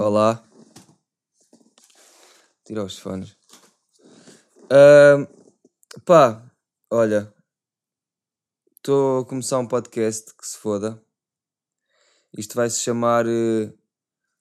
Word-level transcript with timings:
Olá. 0.00 0.48
Tira 2.64 2.84
os 2.84 3.00
fones. 3.00 3.36
Ahm, 4.70 5.26
pá, 6.04 6.48
olha. 6.88 7.34
Estou 8.76 9.18
a 9.18 9.24
começar 9.24 9.58
um 9.58 9.66
podcast 9.66 10.32
que 10.36 10.46
se 10.46 10.56
foda. 10.56 11.04
Isto 12.32 12.54
vai 12.54 12.70
se 12.70 12.78
chamar 12.78 13.26
eh, 13.26 13.74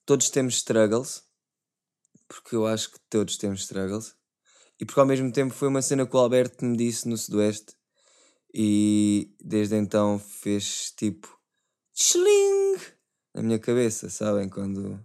Todos 0.05 0.29
Temos 0.29 0.53
Struggles. 0.57 1.23
Porque 2.27 2.55
eu 2.55 2.67
acho 2.67 2.91
que 2.91 2.99
todos 3.09 3.35
temos 3.35 3.61
struggles. 3.61 4.15
E 4.79 4.85
porque 4.85 4.99
ao 4.99 5.07
mesmo 5.07 5.31
tempo 5.31 5.55
foi 5.55 5.69
uma 5.69 5.81
cena 5.81 6.05
que 6.05 6.15
o 6.15 6.19
Alberto 6.19 6.63
me 6.65 6.77
disse 6.77 7.09
no 7.09 7.17
Sudoeste. 7.17 7.75
E 8.53 9.35
desde 9.43 9.75
então 9.75 10.19
fez 10.19 10.91
tipo. 10.91 11.35
Schling! 11.95 12.77
Na 13.33 13.41
minha 13.41 13.57
cabeça, 13.57 14.07
sabem? 14.07 14.49
Quando, 14.49 15.03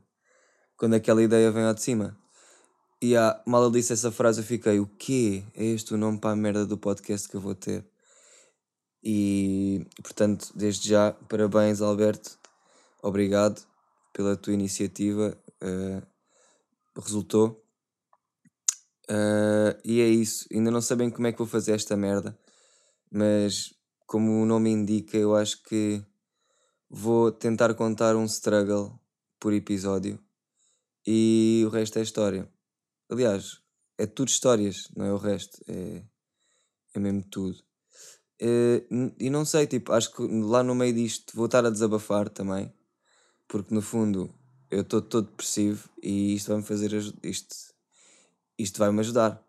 quando 0.83 0.95
aquela 0.95 1.23
ideia 1.23 1.49
vem 1.53 1.63
ao 1.63 1.75
de 1.75 1.81
cima. 1.81 2.19
E 3.01 3.17
ah, 3.17 3.41
mal 3.47 3.71
disse 3.71 3.93
essa 3.93 4.11
frase, 4.11 4.41
eu 4.41 4.45
fiquei: 4.45 4.81
o 4.81 4.87
quê? 4.87 5.45
É 5.55 5.65
este 5.65 5.95
o 5.95 5.97
nome 5.97 6.19
para 6.19 6.33
a 6.33 6.37
merda 6.37 6.67
do 6.67 6.77
podcast 6.77 7.29
que 7.29 7.37
eu 7.37 7.41
vou 7.41 7.55
ter? 7.55 7.87
E 9.01 9.87
portanto, 10.03 10.51
desde 10.57 10.89
já, 10.89 11.13
parabéns, 11.29 11.81
Alberto. 11.81 12.37
Obrigado 13.01 13.63
pela 14.13 14.37
tua 14.37 14.55
iniciativa. 14.55 15.39
eh, 15.61 16.03
resultou. 16.97 17.65
Eh, 19.09 19.81
e 19.85 20.01
é 20.01 20.09
isso. 20.09 20.49
Ainda 20.53 20.73
não 20.73 20.83
sabem 20.83 21.11
como 21.11 21.29
é 21.29 21.33
que 21.33 21.39
vou 21.39 21.47
fazer 21.47 21.75
esta 21.75 21.97
merda. 21.97 22.37
Mas, 23.09 23.73
como 24.05 24.43
o 24.43 24.47
nome 24.47 24.71
indica, 24.71 25.17
eu 25.17 25.37
acho 25.37 25.63
que 25.63 26.05
vou 26.91 27.31
tentar 27.31 27.73
contar 27.75 28.17
um 28.17 28.25
struggle 28.25 28.99
por 29.39 29.53
episódio. 29.53 30.19
E 31.07 31.63
o 31.67 31.69
resto 31.71 31.99
é 31.99 32.03
história. 32.03 32.49
Aliás, 33.11 33.61
é 33.99 34.07
tudo 34.07 34.29
histórias, 34.29 34.89
não 34.97 35.07
é 35.07 35.13
o 35.13 35.17
resto. 35.19 35.59
É, 35.69 36.03
é 36.95 36.99
mesmo 37.01 37.25
tudo. 37.25 37.59
Eh, 38.41 38.85
e 39.21 39.31
não 39.31 39.45
sei, 39.45 39.67
tipo, 39.67 39.93
acho 39.93 40.13
que 40.15 40.23
lá 40.23 40.63
no 40.63 40.75
meio 40.75 40.95
disto 40.95 41.35
vou 41.37 41.47
estar 41.47 41.65
a 41.67 41.71
desabafar 41.71 42.29
também, 42.29 42.73
porque 43.49 43.75
no 43.75 43.83
fundo 43.83 44.35
eu 44.71 44.83
estou 44.83 45.03
todo 45.03 45.29
depressivo 45.31 45.89
e 46.03 46.35
isto 46.37 46.49
vai-me 46.49 46.65
fazer 46.65 46.95
aju- 46.97 47.15
isto, 47.23 47.57
isto 48.59 48.79
vai-me 48.79 49.01
ajudar, 49.01 49.43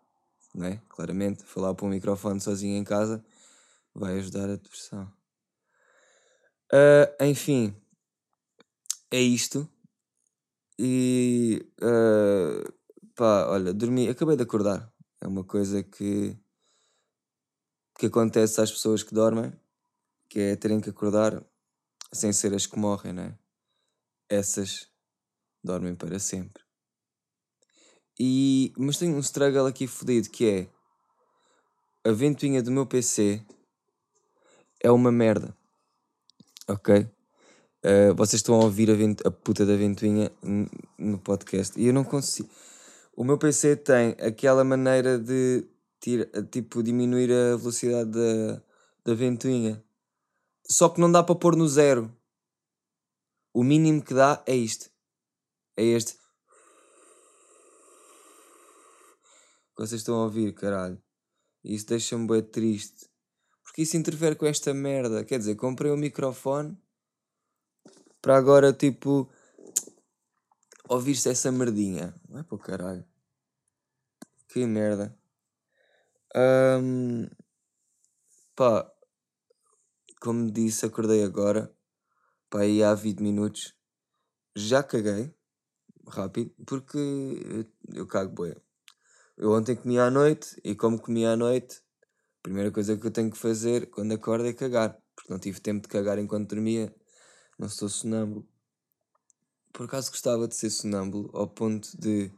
não 0.54 0.66
é? 0.66 0.82
Claramente, 0.88 1.44
falar 1.44 1.74
para 1.74 1.86
um 1.86 1.90
microfone 1.90 2.40
sozinho 2.40 2.76
em 2.76 2.84
casa 2.84 3.24
vai 3.94 4.18
ajudar 4.18 4.50
a 4.50 4.56
depressão. 4.56 5.10
Ah, 6.72 7.14
enfim, 7.20 7.74
é 9.10 9.20
isto. 9.20 9.68
E 10.78 11.66
ah, 11.80 12.72
pá, 13.14 13.46
olha, 13.48 13.72
dormi, 13.72 14.08
acabei 14.08 14.36
de 14.36 14.42
acordar. 14.42 14.92
É 15.20 15.26
uma 15.26 15.44
coisa 15.44 15.82
que, 15.82 16.36
que 17.98 18.06
acontece 18.06 18.60
às 18.60 18.70
pessoas 18.70 19.02
que 19.02 19.14
dormem, 19.14 19.52
que 20.28 20.40
é 20.40 20.56
terem 20.56 20.80
que 20.80 20.90
acordar 20.90 21.44
sem 22.12 22.32
ser 22.32 22.54
as 22.54 22.66
que 22.66 22.78
morrem, 22.78 23.12
não 23.12 23.22
é? 23.22 23.38
Essas 24.28 24.88
dormem 25.62 25.94
para 25.94 26.18
sempre. 26.18 26.62
E, 28.18 28.72
mas 28.76 28.98
tenho 28.98 29.16
um 29.16 29.20
struggle 29.20 29.66
aqui 29.66 29.86
fodido 29.86 30.30
que 30.30 30.46
é 30.46 30.68
a 32.08 32.12
ventoinha 32.12 32.62
do 32.62 32.70
meu 32.70 32.86
PC 32.86 33.44
é 34.80 34.90
uma 34.90 35.10
merda. 35.10 35.56
Ok? 36.68 37.08
Uh, 37.84 38.14
vocês 38.14 38.40
estão 38.40 38.54
a 38.54 38.64
ouvir 38.64 38.90
a, 38.90 38.94
vent- 38.94 39.20
a 39.26 39.30
puta 39.30 39.66
da 39.66 39.76
ventoinha 39.76 40.32
no 40.98 41.18
podcast 41.18 41.78
e 41.78 41.86
eu 41.86 41.92
não 41.92 42.02
consigo. 42.02 42.48
O 43.14 43.22
meu 43.22 43.36
PC 43.36 43.76
tem 43.76 44.16
aquela 44.20 44.64
maneira 44.64 45.18
de 45.18 45.66
tira, 46.00 46.24
tipo 46.50 46.82
diminuir 46.82 47.30
a 47.30 47.56
velocidade 47.56 48.10
da, 48.10 48.62
da 49.04 49.14
ventoinha. 49.14 49.84
Só 50.66 50.88
que 50.88 50.98
não 50.98 51.12
dá 51.12 51.22
para 51.22 51.34
pôr 51.34 51.54
no 51.56 51.68
zero. 51.68 52.10
O 53.52 53.62
mínimo 53.62 54.02
que 54.02 54.14
dá 54.14 54.42
é 54.46 54.56
isto. 54.56 54.90
É 55.76 55.84
este. 55.84 56.16
Vocês 59.76 60.00
estão 60.00 60.14
a 60.14 60.24
ouvir, 60.24 60.54
caralho. 60.54 60.98
Isso 61.62 61.86
deixa-me 61.86 62.26
bem 62.26 62.42
triste. 62.42 63.10
Porque 63.62 63.82
isso 63.82 63.96
interfere 63.96 64.36
com 64.36 64.46
esta 64.46 64.72
merda. 64.72 65.22
Quer 65.22 65.38
dizer, 65.38 65.54
comprei 65.56 65.92
um 65.92 65.96
microfone 65.96 66.78
para 68.24 68.38
agora, 68.38 68.72
tipo, 68.72 69.30
ouvir-se 70.88 71.28
essa 71.28 71.52
merdinha. 71.52 72.14
É 72.32 72.42
para 72.42 72.54
o 72.54 72.58
caralho. 72.58 73.04
Que 74.48 74.64
merda. 74.64 75.14
Ahm, 76.34 77.28
pá, 78.56 78.90
como 80.22 80.50
disse, 80.50 80.86
acordei 80.86 81.22
agora. 81.22 81.70
Pá, 82.48 82.60
aí 82.60 82.82
há 82.82 82.94
20 82.94 83.20
minutos. 83.20 83.74
Já 84.56 84.82
caguei. 84.82 85.30
Rápido. 86.08 86.50
Porque 86.66 87.66
eu, 87.92 88.06
cago 88.06 88.32
bué. 88.32 88.56
Eu 89.36 89.52
ontem 89.52 89.76
comi 89.76 89.98
à 89.98 90.10
noite 90.10 90.58
e 90.64 90.74
como 90.74 90.98
comi 90.98 91.26
à 91.26 91.36
noite, 91.36 91.82
a 92.38 92.42
primeira 92.42 92.70
coisa 92.70 92.96
que 92.96 93.06
eu 93.06 93.10
tenho 93.10 93.30
que 93.30 93.36
fazer 93.36 93.90
quando 93.90 94.12
acordo 94.12 94.46
é 94.46 94.54
cagar. 94.54 94.98
Porque 95.14 95.30
não 95.30 95.38
tive 95.38 95.60
tempo 95.60 95.82
de 95.82 95.88
cagar 95.88 96.18
enquanto 96.18 96.48
dormia. 96.48 96.90
Não 97.58 97.68
sou 97.68 97.88
sonâmbulo. 97.88 98.46
Por 99.72 99.86
acaso 99.86 100.10
gostava 100.10 100.46
de 100.48 100.54
ser 100.54 100.70
sonâmbulo 100.70 101.30
ao 101.32 101.48
ponto 101.48 101.88
de 101.98 102.30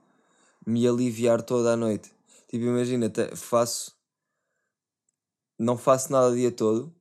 me 0.66 0.86
aliviar 0.86 1.42
toda 1.42 1.72
a 1.72 1.76
noite. 1.76 2.12
Tipo, 2.48 2.64
imagina, 2.64 3.10
faço. 3.34 3.96
Não 5.58 5.76
faço 5.76 6.12
nada 6.12 6.28
o 6.28 6.34
dia 6.34 6.52
todo. 6.52 6.94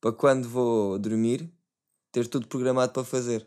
Para 0.00 0.12
quando 0.12 0.48
vou 0.48 0.98
dormir, 0.98 1.52
ter 2.12 2.26
tudo 2.26 2.48
programado 2.48 2.92
para 2.92 3.04
fazer. 3.04 3.46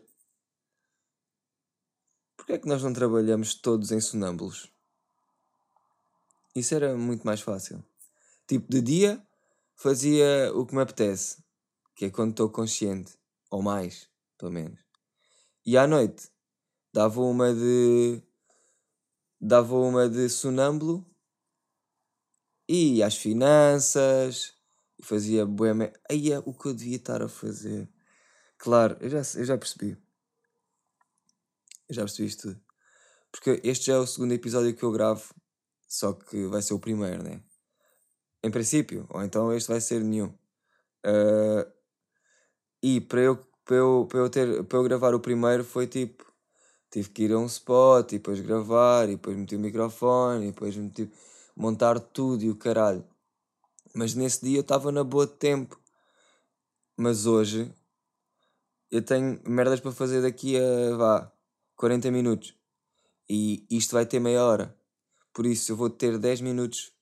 Porquê 2.36 2.52
é 2.52 2.58
que 2.58 2.68
nós 2.68 2.82
não 2.82 2.92
trabalhamos 2.92 3.54
todos 3.54 3.90
em 3.90 4.00
sonâmbulos? 4.00 4.70
Isso 6.54 6.74
era 6.74 6.96
muito 6.96 7.26
mais 7.26 7.40
fácil. 7.40 7.84
Tipo, 8.46 8.70
de 8.70 8.80
dia 8.80 9.26
fazia 9.74 10.52
o 10.54 10.64
que 10.64 10.74
me 10.74 10.82
apetece, 10.82 11.42
que 11.96 12.04
é 12.04 12.10
quando 12.10 12.30
estou 12.30 12.48
consciente, 12.48 13.18
ou 13.54 13.62
mais, 13.62 14.10
pelo 14.36 14.50
menos. 14.50 14.80
E 15.64 15.76
à 15.78 15.86
noite 15.86 16.28
dava 16.92 17.20
uma 17.20 17.54
de. 17.54 18.20
dava 19.40 19.76
uma 19.76 20.08
de 20.08 20.28
sonâmbulo 20.28 21.06
e 22.68 23.00
às 23.00 23.16
finanças 23.16 24.54
fazia 25.02 25.46
me- 25.46 25.92
Aí 26.10 26.32
é 26.32 26.38
o 26.40 26.52
que 26.52 26.66
eu 26.66 26.74
devia 26.74 26.96
estar 26.96 27.22
a 27.22 27.28
fazer. 27.28 27.88
Claro, 28.58 28.96
eu 29.00 29.08
já, 29.08 29.18
eu 29.38 29.44
já 29.44 29.56
percebi. 29.56 29.96
Eu 31.88 31.94
já 31.94 32.02
percebi 32.02 32.26
isto 32.28 32.48
tudo. 32.48 32.60
Porque 33.30 33.60
este 33.62 33.86
já 33.86 33.94
é 33.94 33.98
o 33.98 34.06
segundo 34.06 34.32
episódio 34.32 34.74
que 34.74 34.82
eu 34.82 34.90
gravo, 34.90 35.32
só 35.86 36.12
que 36.12 36.46
vai 36.46 36.60
ser 36.62 36.74
o 36.74 36.80
primeiro, 36.80 37.22
né? 37.22 37.40
Em 38.42 38.50
princípio, 38.50 39.06
ou 39.10 39.22
então 39.22 39.52
este 39.52 39.68
vai 39.68 39.80
ser 39.80 40.02
nenhum. 40.02 40.36
Ah, 41.04 41.70
e 42.86 43.00
para 43.00 43.20
eu, 43.22 43.38
para, 43.64 43.76
eu, 43.76 44.06
para, 44.06 44.18
eu 44.18 44.28
ter, 44.28 44.62
para 44.64 44.78
eu 44.78 44.84
gravar 44.84 45.14
o 45.14 45.20
primeiro 45.20 45.64
foi 45.64 45.86
tipo: 45.86 46.30
tive 46.90 47.08
que 47.08 47.22
ir 47.22 47.32
a 47.32 47.38
um 47.38 47.46
spot 47.46 48.12
e 48.12 48.18
depois 48.18 48.38
gravar, 48.40 49.08
e 49.08 49.12
depois 49.12 49.34
meti 49.34 49.56
o 49.56 49.58
microfone, 49.58 50.48
e 50.48 50.50
depois 50.50 50.76
meti, 50.76 51.10
montar 51.56 51.98
tudo 51.98 52.44
e 52.44 52.50
o 52.50 52.56
caralho. 52.56 53.02
Mas 53.94 54.14
nesse 54.14 54.44
dia 54.44 54.58
eu 54.58 54.60
estava 54.60 54.92
na 54.92 55.02
boa 55.02 55.26
de 55.26 55.32
tempo. 55.32 55.80
Mas 56.94 57.24
hoje 57.24 57.72
eu 58.90 59.00
tenho 59.00 59.40
merdas 59.48 59.80
para 59.80 59.90
fazer 59.90 60.20
daqui 60.20 60.54
a 60.58 60.94
vá 60.94 61.32
40 61.76 62.10
minutos. 62.10 62.54
E 63.30 63.66
isto 63.70 63.92
vai 63.94 64.04
ter 64.04 64.20
meia 64.20 64.44
hora. 64.44 64.76
Por 65.32 65.46
isso 65.46 65.72
eu 65.72 65.76
vou 65.76 65.88
ter 65.88 66.18
10 66.18 66.42
minutos 66.42 66.92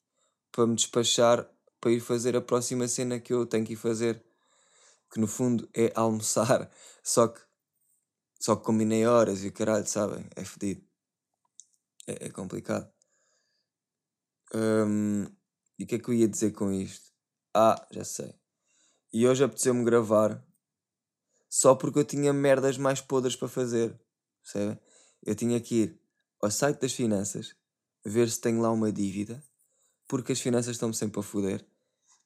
para 0.53 0.65
me 0.65 0.77
despachar 0.77 1.45
para 1.81 1.91
ir 1.91 1.99
fazer 1.99 2.37
a 2.37 2.41
próxima 2.41 2.87
cena 2.87 3.19
que 3.19 3.33
eu 3.33 3.45
tenho 3.45 3.67
que 3.67 3.73
ir 3.73 3.77
fazer. 3.77 4.23
Que 5.13 5.21
no 5.21 5.27
fundo 5.27 5.69
é 5.75 5.93
almoçar. 5.95 6.71
Só 7.03 7.29
que 7.29 7.41
só 8.43 8.57
que 8.57 8.65
combinei 8.65 9.07
horas 9.07 9.45
e 9.45 9.49
o 9.49 9.53
caralho, 9.53 9.87
sabem? 9.87 10.27
É 10.35 10.45
fedido. 10.45 10.83
É, 12.09 12.27
é 12.27 12.29
complicado. 12.29 12.93
Hum, 14.53 15.25
e 15.79 15.85
o 15.85 15.87
que 15.87 15.95
é 15.95 15.99
que 16.01 16.09
eu 16.09 16.15
ia 16.15 16.27
dizer 16.27 16.51
com 16.51 16.73
isto? 16.73 17.13
Ah, 17.55 17.87
já 17.93 18.03
sei. 18.03 18.35
E 19.13 19.29
hoje 19.29 19.45
apeteceu-me 19.45 19.85
gravar 19.85 20.45
só 21.49 21.77
porque 21.77 22.01
eu 22.01 22.05
tinha 22.05 22.33
merdas 22.33 22.77
mais 22.77 23.01
podres 23.01 23.37
para 23.37 23.47
fazer. 23.47 23.97
Percebem? 24.43 24.77
Eu 25.25 25.37
tinha 25.37 25.61
que 25.61 25.75
ir 25.83 26.01
ao 26.41 26.51
site 26.51 26.81
das 26.81 26.93
finanças, 26.93 27.55
ver 28.05 28.29
se 28.29 28.41
tenho 28.41 28.61
lá 28.61 28.73
uma 28.73 28.91
dívida, 28.91 29.41
porque 30.09 30.33
as 30.33 30.41
finanças 30.41 30.73
estão-me 30.73 30.95
sempre 30.95 31.21
a 31.21 31.23
foder. 31.23 31.65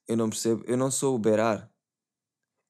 Eu 0.09 0.17
não 0.17 0.31
percebo, 0.31 0.65
eu 0.67 0.79
não 0.79 0.91
sou 0.91 1.15
o 1.15 1.19
Berar. 1.19 1.71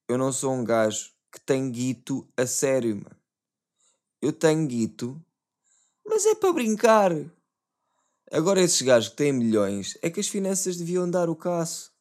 Eu 0.09 0.17
não 0.17 0.33
sou 0.33 0.53
um 0.53 0.65
gajo 0.65 1.11
que 1.33 1.41
tem 1.41 1.71
guito 1.71 2.27
a 2.37 2.47
sério, 2.47 2.97
mano. 2.97 3.17
eu 4.23 4.33
tenho 4.33 4.67
guito, 4.67 5.21
mas 6.05 6.25
é 6.25 6.35
para 6.35 6.53
brincar. 6.53 7.13
Agora 8.31 8.61
esses 8.61 8.81
gajos 8.83 9.11
que 9.11 9.17
têm 9.17 9.33
milhões, 9.33 9.99
é 10.03 10.11
que 10.11 10.21
as 10.21 10.29
finanças 10.29 10.77
deviam 10.77 11.11
dar 11.11 11.29
o 11.29 11.37
caço. 11.37 11.93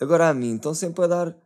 Agora 0.00 0.28
a 0.28 0.34
mim 0.34 0.56
estão 0.56 0.74
sempre 0.74 1.04
a 1.04 1.08
dar 1.08 1.36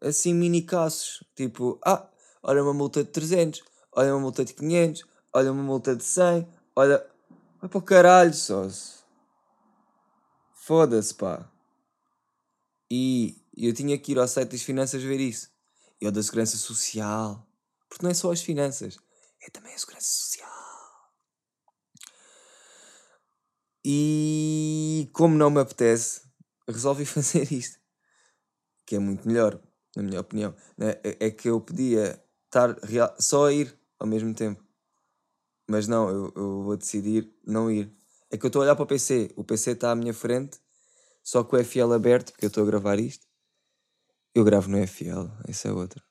assim 0.00 0.34
mini 0.34 0.62
caços. 0.62 1.24
Tipo, 1.34 1.78
ah, 1.84 2.06
olha 2.42 2.62
uma 2.62 2.74
multa 2.74 3.02
de 3.02 3.10
300, 3.10 3.62
olha 3.92 4.14
uma 4.14 4.20
multa 4.20 4.44
de 4.44 4.54
500, 4.54 5.04
olha 5.32 5.52
uma 5.52 5.62
multa 5.62 5.96
de 5.96 6.04
100, 6.04 6.48
olha... 6.76 7.06
Vai 7.60 7.68
para 7.68 7.78
o 7.78 7.82
caralho, 7.82 8.34
sócio. 8.34 9.04
Foda-se, 10.52 11.14
pá. 11.14 11.48
E 12.90 13.41
eu 13.56 13.72
tinha 13.72 13.98
que 13.98 14.12
ir 14.12 14.18
ao 14.18 14.28
site 14.28 14.50
das 14.50 14.62
finanças 14.62 15.02
ver 15.02 15.20
isso. 15.20 15.50
E 16.00 16.06
ao 16.06 16.12
da 16.12 16.22
segurança 16.22 16.56
social. 16.56 17.46
Porque 17.88 18.04
não 18.04 18.10
é 18.10 18.14
só 18.14 18.32
as 18.32 18.40
finanças, 18.40 18.96
é 19.42 19.50
também 19.50 19.74
a 19.74 19.78
segurança 19.78 20.06
social. 20.06 20.50
E 23.84 25.10
como 25.12 25.36
não 25.36 25.50
me 25.50 25.60
apetece, 25.60 26.22
resolvi 26.66 27.04
fazer 27.06 27.52
isto. 27.52 27.78
Que 28.86 28.96
é 28.96 28.98
muito 28.98 29.26
melhor, 29.28 29.60
na 29.94 30.02
minha 30.02 30.20
opinião. 30.20 30.54
Né? 30.76 30.92
É, 31.04 31.26
é 31.26 31.30
que 31.30 31.48
eu 31.48 31.60
podia 31.60 32.22
estar 32.46 32.78
real, 32.82 33.14
só 33.18 33.46
a 33.46 33.52
ir 33.52 33.78
ao 33.98 34.06
mesmo 34.06 34.32
tempo. 34.34 34.64
Mas 35.68 35.86
não, 35.86 36.08
eu, 36.08 36.32
eu 36.34 36.62
vou 36.62 36.76
decidir 36.76 37.30
não 37.46 37.70
ir. 37.70 37.92
É 38.30 38.36
que 38.36 38.46
eu 38.46 38.48
estou 38.48 38.62
a 38.62 38.64
olhar 38.64 38.76
para 38.76 38.84
o 38.84 38.86
PC. 38.86 39.32
O 39.36 39.44
PC 39.44 39.72
está 39.72 39.90
à 39.90 39.94
minha 39.94 40.14
frente, 40.14 40.58
só 41.22 41.44
com 41.44 41.56
o 41.56 41.64
FL 41.64 41.92
aberto, 41.92 42.32
porque 42.32 42.46
eu 42.46 42.48
estou 42.48 42.62
a 42.62 42.66
gravar 42.66 42.98
isto. 42.98 43.26
Eu 44.34 44.44
gravo 44.44 44.68
no 44.68 44.78
FL, 44.86 45.28
esse 45.48 45.68
é 45.68 45.72
outro. 45.72 46.02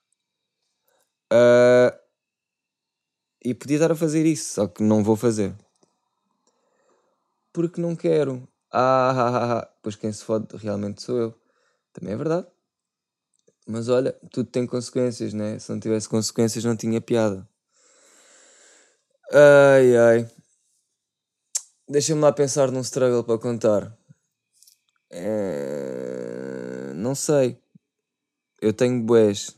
Uh, 1.32 1.92
e 3.44 3.54
podia 3.54 3.78
estar 3.78 3.92
a 3.92 3.96
fazer 3.96 4.26
isso, 4.26 4.54
só 4.54 4.68
que 4.68 4.84
não 4.84 5.04
vou 5.04 5.16
fazer 5.16 5.56
porque 7.54 7.82
não 7.82 7.96
quero. 7.96 8.48
Ah, 8.72 9.12
ah, 9.12 9.30
ah, 9.30 9.60
ah. 9.60 9.70
Pois 9.82 9.96
quem 9.96 10.12
se 10.12 10.24
fode 10.24 10.56
realmente 10.58 11.02
sou 11.02 11.18
eu. 11.18 11.42
Também 11.94 12.14
é 12.14 12.18
verdade. 12.18 12.48
Mas 13.68 13.90
olha, 13.90 14.14
tudo 14.32 14.50
tem 14.50 14.66
consequências, 14.66 15.34
né? 15.34 15.60
Se 15.60 15.72
não 15.72 15.80
tivesse 15.80 16.10
consequências, 16.10 16.64
não 16.64 16.76
tinha 16.76 17.02
piada. 17.02 17.48
Ai 19.32 19.96
ai. 19.98 20.32
Deixa-me 21.88 22.22
lá 22.22 22.32
pensar 22.32 22.72
num 22.72 22.82
struggle 22.82 23.24
para 23.24 23.38
contar. 23.38 23.98
É... 25.10 26.94
Não 26.96 27.16
sei. 27.16 27.62
Eu 28.62 28.72
tenho 28.72 29.02
boés. 29.02 29.58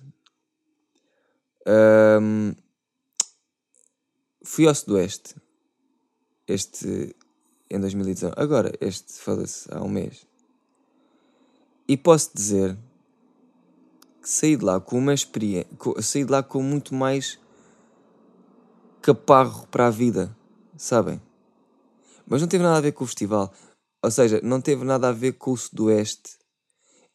Um... 1.67 2.55
Fui 4.43 4.65
ao 4.65 4.73
Sudoeste. 4.73 5.35
Este, 6.47 7.15
em 7.69 7.79
2019. 7.79 8.35
Agora, 8.37 8.71
este, 8.79 9.13
foda-se, 9.13 9.67
há 9.73 9.81
um 9.81 9.89
mês. 9.89 10.25
E 11.87 11.97
posso 11.97 12.31
dizer 12.33 12.77
que 14.21 14.29
saí 14.29 14.55
de 14.55 14.63
lá 14.63 14.79
com 14.79 14.97
uma 14.97 15.13
experiência, 15.13 15.67
saí 16.01 16.23
de 16.23 16.31
lá 16.31 16.41
com 16.41 16.61
muito 16.61 16.95
mais 16.95 17.37
caparro 19.01 19.67
para 19.67 19.87
a 19.87 19.89
vida, 19.89 20.35
sabem? 20.77 21.21
Mas 22.25 22.41
não 22.41 22.47
teve 22.47 22.63
nada 22.63 22.77
a 22.77 22.81
ver 22.81 22.93
com 22.93 23.03
o 23.03 23.07
festival. 23.07 23.53
Ou 24.01 24.11
seja, 24.11 24.39
não 24.41 24.61
teve 24.61 24.85
nada 24.85 25.09
a 25.09 25.11
ver 25.11 25.33
com 25.33 25.51
o 25.51 25.57
Sudoeste 25.57 26.37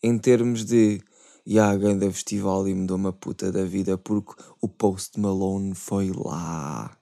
em 0.02 0.19
termos 0.19 0.64
de 0.64 1.02
e 1.50 1.59
a 1.59 1.75
grande 1.75 2.05
festival 2.12 2.69
e 2.69 2.75
mudou 2.75 2.99
uma 2.99 3.11
puta 3.11 3.50
da 3.50 3.65
vida 3.65 3.97
porque 3.97 4.35
o 4.61 4.69
Post 4.69 5.19
Malone 5.19 5.75
foi 5.75 6.12
lá. 6.15 6.95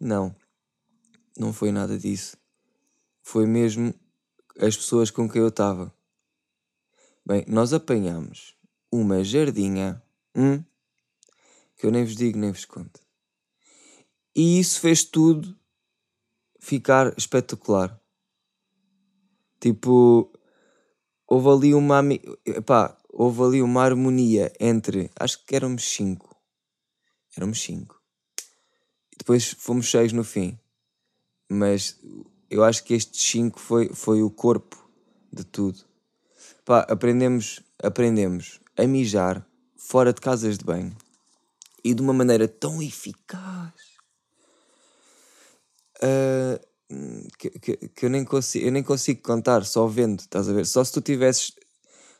Não 0.00 0.34
não 1.38 1.52
foi 1.52 1.70
nada 1.70 1.98
disso. 1.98 2.38
Foi 3.22 3.46
mesmo 3.46 3.92
as 4.58 4.74
pessoas 4.74 5.10
com 5.10 5.28
quem 5.28 5.42
eu 5.42 5.48
estava. 5.48 5.94
Bem, 7.26 7.44
nós 7.46 7.74
apanhamos 7.74 8.56
uma 8.90 9.22
jardinha, 9.22 10.02
hum, 10.34 10.64
que 11.76 11.84
eu 11.84 11.90
nem 11.90 12.06
vos 12.06 12.16
digo 12.16 12.38
nem 12.38 12.52
vos 12.52 12.64
conto. 12.64 13.00
E 14.34 14.58
isso 14.58 14.80
fez 14.80 15.04
tudo 15.04 15.54
ficar 16.58 17.12
espetacular. 17.18 18.00
Tipo, 19.60 20.32
houve 21.28 21.48
ali 21.48 21.74
uma. 21.74 22.02
Epá, 22.44 22.96
houve 23.10 23.42
ali 23.42 23.62
uma 23.62 23.82
harmonia 23.82 24.52
entre. 24.58 25.10
Acho 25.18 25.44
que 25.44 25.54
éramos 25.54 25.84
cinco. 25.84 26.34
Éramos 27.36 27.62
cinco. 27.62 28.00
E 29.12 29.18
depois 29.18 29.54
fomos 29.58 29.88
seis 29.90 30.12
no 30.12 30.24
fim 30.24 30.58
mas 31.48 31.98
eu 32.50 32.62
acho 32.62 32.84
que 32.84 32.94
estes 32.94 33.22
cinco 33.22 33.58
foi, 33.58 33.88
foi 33.94 34.22
o 34.22 34.30
corpo 34.30 34.76
de 35.32 35.44
tudo. 35.44 35.84
Pá, 36.64 36.80
aprendemos, 36.88 37.62
aprendemos 37.82 38.60
a 38.76 38.86
mijar 38.86 39.44
fora 39.76 40.12
de 40.12 40.20
casas 40.20 40.58
de 40.58 40.64
banho 40.64 40.94
e 41.82 41.94
de 41.94 42.02
uma 42.02 42.12
maneira 42.12 42.46
tão 42.46 42.82
eficaz 42.82 43.72
uh, 46.02 46.67
que, 47.38 47.50
que, 47.50 47.76
que, 47.88 48.06
eu, 48.06 48.10
nem 48.10 48.24
consigo, 48.24 48.66
eu 48.66 48.72
nem 48.72 48.82
consigo 48.82 49.22
contar, 49.22 49.64
só 49.64 49.86
vendo, 49.86 50.20
estás 50.20 50.48
a 50.48 50.52
ver? 50.52 50.66
Só 50.66 50.82
se 50.82 50.92
tu 50.92 51.00
tivesses. 51.00 51.52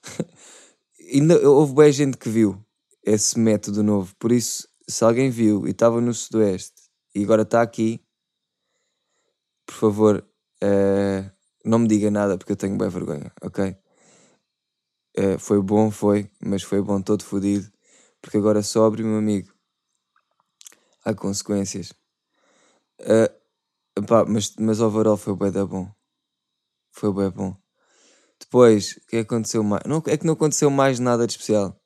Ainda 1.12 1.48
houve 1.48 1.74
bem 1.74 1.92
gente 1.92 2.16
que 2.18 2.28
viu 2.28 2.62
esse 3.02 3.38
método 3.38 3.82
novo, 3.82 4.14
por 4.16 4.30
isso, 4.30 4.68
se 4.86 5.02
alguém 5.02 5.30
viu 5.30 5.66
e 5.66 5.70
estava 5.70 6.00
no 6.00 6.12
Sudoeste 6.12 6.82
e 7.14 7.24
agora 7.24 7.42
está 7.42 7.62
aqui, 7.62 8.04
por 9.64 9.74
favor, 9.74 10.28
uh, 10.62 11.30
não 11.64 11.78
me 11.78 11.88
diga 11.88 12.10
nada 12.10 12.36
porque 12.36 12.52
eu 12.52 12.56
tenho 12.56 12.76
bem 12.76 12.88
vergonha, 12.88 13.32
ok? 13.42 13.76
Uh, 15.16 15.38
foi 15.38 15.60
bom, 15.62 15.90
foi, 15.90 16.30
mas 16.40 16.62
foi 16.62 16.82
bom 16.82 17.00
todo 17.00 17.24
fodido, 17.24 17.70
porque 18.20 18.36
agora 18.36 18.62
sobre, 18.62 19.02
meu 19.02 19.16
amigo. 19.18 19.52
Há 21.04 21.14
consequências. 21.14 21.92
Uh, 23.00 23.37
pá, 24.06 24.24
mas, 24.24 24.54
mas 24.58 24.80
overall 24.80 25.16
foi 25.16 25.36
bem 25.36 25.50
da 25.50 25.64
bom. 25.64 25.90
Foi 26.92 27.12
bem 27.12 27.30
bom. 27.30 27.56
Depois, 28.40 28.96
o 28.96 29.06
que 29.06 29.16
aconteceu 29.18 29.62
mais? 29.62 29.82
Não, 29.86 30.02
é 30.06 30.16
que 30.16 30.26
não 30.26 30.34
aconteceu 30.34 30.70
mais 30.70 30.98
nada 30.98 31.26
de 31.26 31.32
especial. 31.32 31.76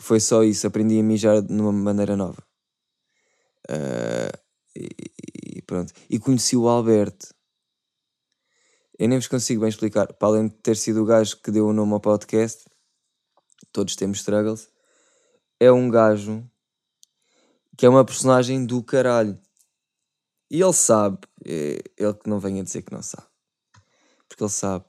Foi 0.00 0.20
só 0.20 0.44
isso, 0.44 0.66
aprendi 0.66 0.98
a 0.98 1.02
mijar 1.02 1.42
de 1.42 1.52
uma 1.52 1.72
maneira 1.72 2.16
nova. 2.16 2.42
Uh, 3.68 4.46
e, 4.76 5.62
pronto. 5.62 5.92
E 6.08 6.18
conheci 6.18 6.56
o 6.56 6.68
Alberto. 6.68 7.34
Eu 8.98 9.08
nem 9.08 9.18
vos 9.18 9.28
consigo 9.28 9.60
bem 9.60 9.68
explicar. 9.68 10.12
Para 10.14 10.28
além 10.28 10.48
de 10.48 10.54
ter 10.56 10.76
sido 10.76 11.02
o 11.02 11.06
gajo 11.06 11.40
que 11.42 11.50
deu 11.50 11.66
o 11.66 11.72
nome 11.72 11.92
ao 11.92 12.00
podcast, 12.00 12.64
todos 13.72 13.96
temos 13.96 14.18
struggles, 14.18 14.68
é 15.60 15.70
um 15.70 15.90
gajo 15.90 16.48
que 17.76 17.84
é 17.84 17.88
uma 17.88 18.04
personagem 18.04 18.64
do 18.64 18.82
caralho. 18.82 19.38
E 20.50 20.60
ele 20.60 20.72
sabe, 20.72 21.18
é, 21.44 21.82
ele 21.96 22.14
que 22.14 22.28
não 22.28 22.38
venha 22.38 22.62
dizer 22.62 22.82
que 22.82 22.92
não 22.92 23.02
sabe. 23.02 23.26
Porque 24.28 24.42
ele 24.42 24.50
sabe. 24.50 24.84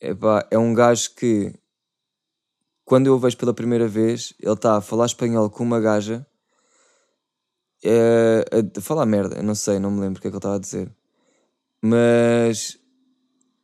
Epá, 0.00 0.46
é 0.50 0.58
um 0.58 0.74
gajo 0.74 1.14
que, 1.14 1.54
quando 2.84 3.06
eu 3.06 3.14
o 3.14 3.18
vejo 3.18 3.36
pela 3.36 3.54
primeira 3.54 3.88
vez, 3.88 4.34
ele 4.38 4.52
está 4.52 4.76
a 4.76 4.80
falar 4.80 5.06
espanhol 5.06 5.50
com 5.50 5.64
uma 5.64 5.80
gaja 5.80 6.26
é, 7.84 8.44
a 8.76 8.80
falar 8.80 9.06
merda, 9.06 9.42
não 9.42 9.54
sei, 9.54 9.78
não 9.78 9.90
me 9.90 10.00
lembro 10.00 10.18
o 10.18 10.22
que 10.22 10.28
é 10.28 10.30
que 10.30 10.34
ele 10.34 10.38
estava 10.38 10.56
a 10.56 10.60
dizer. 10.60 10.90
Mas 11.80 12.78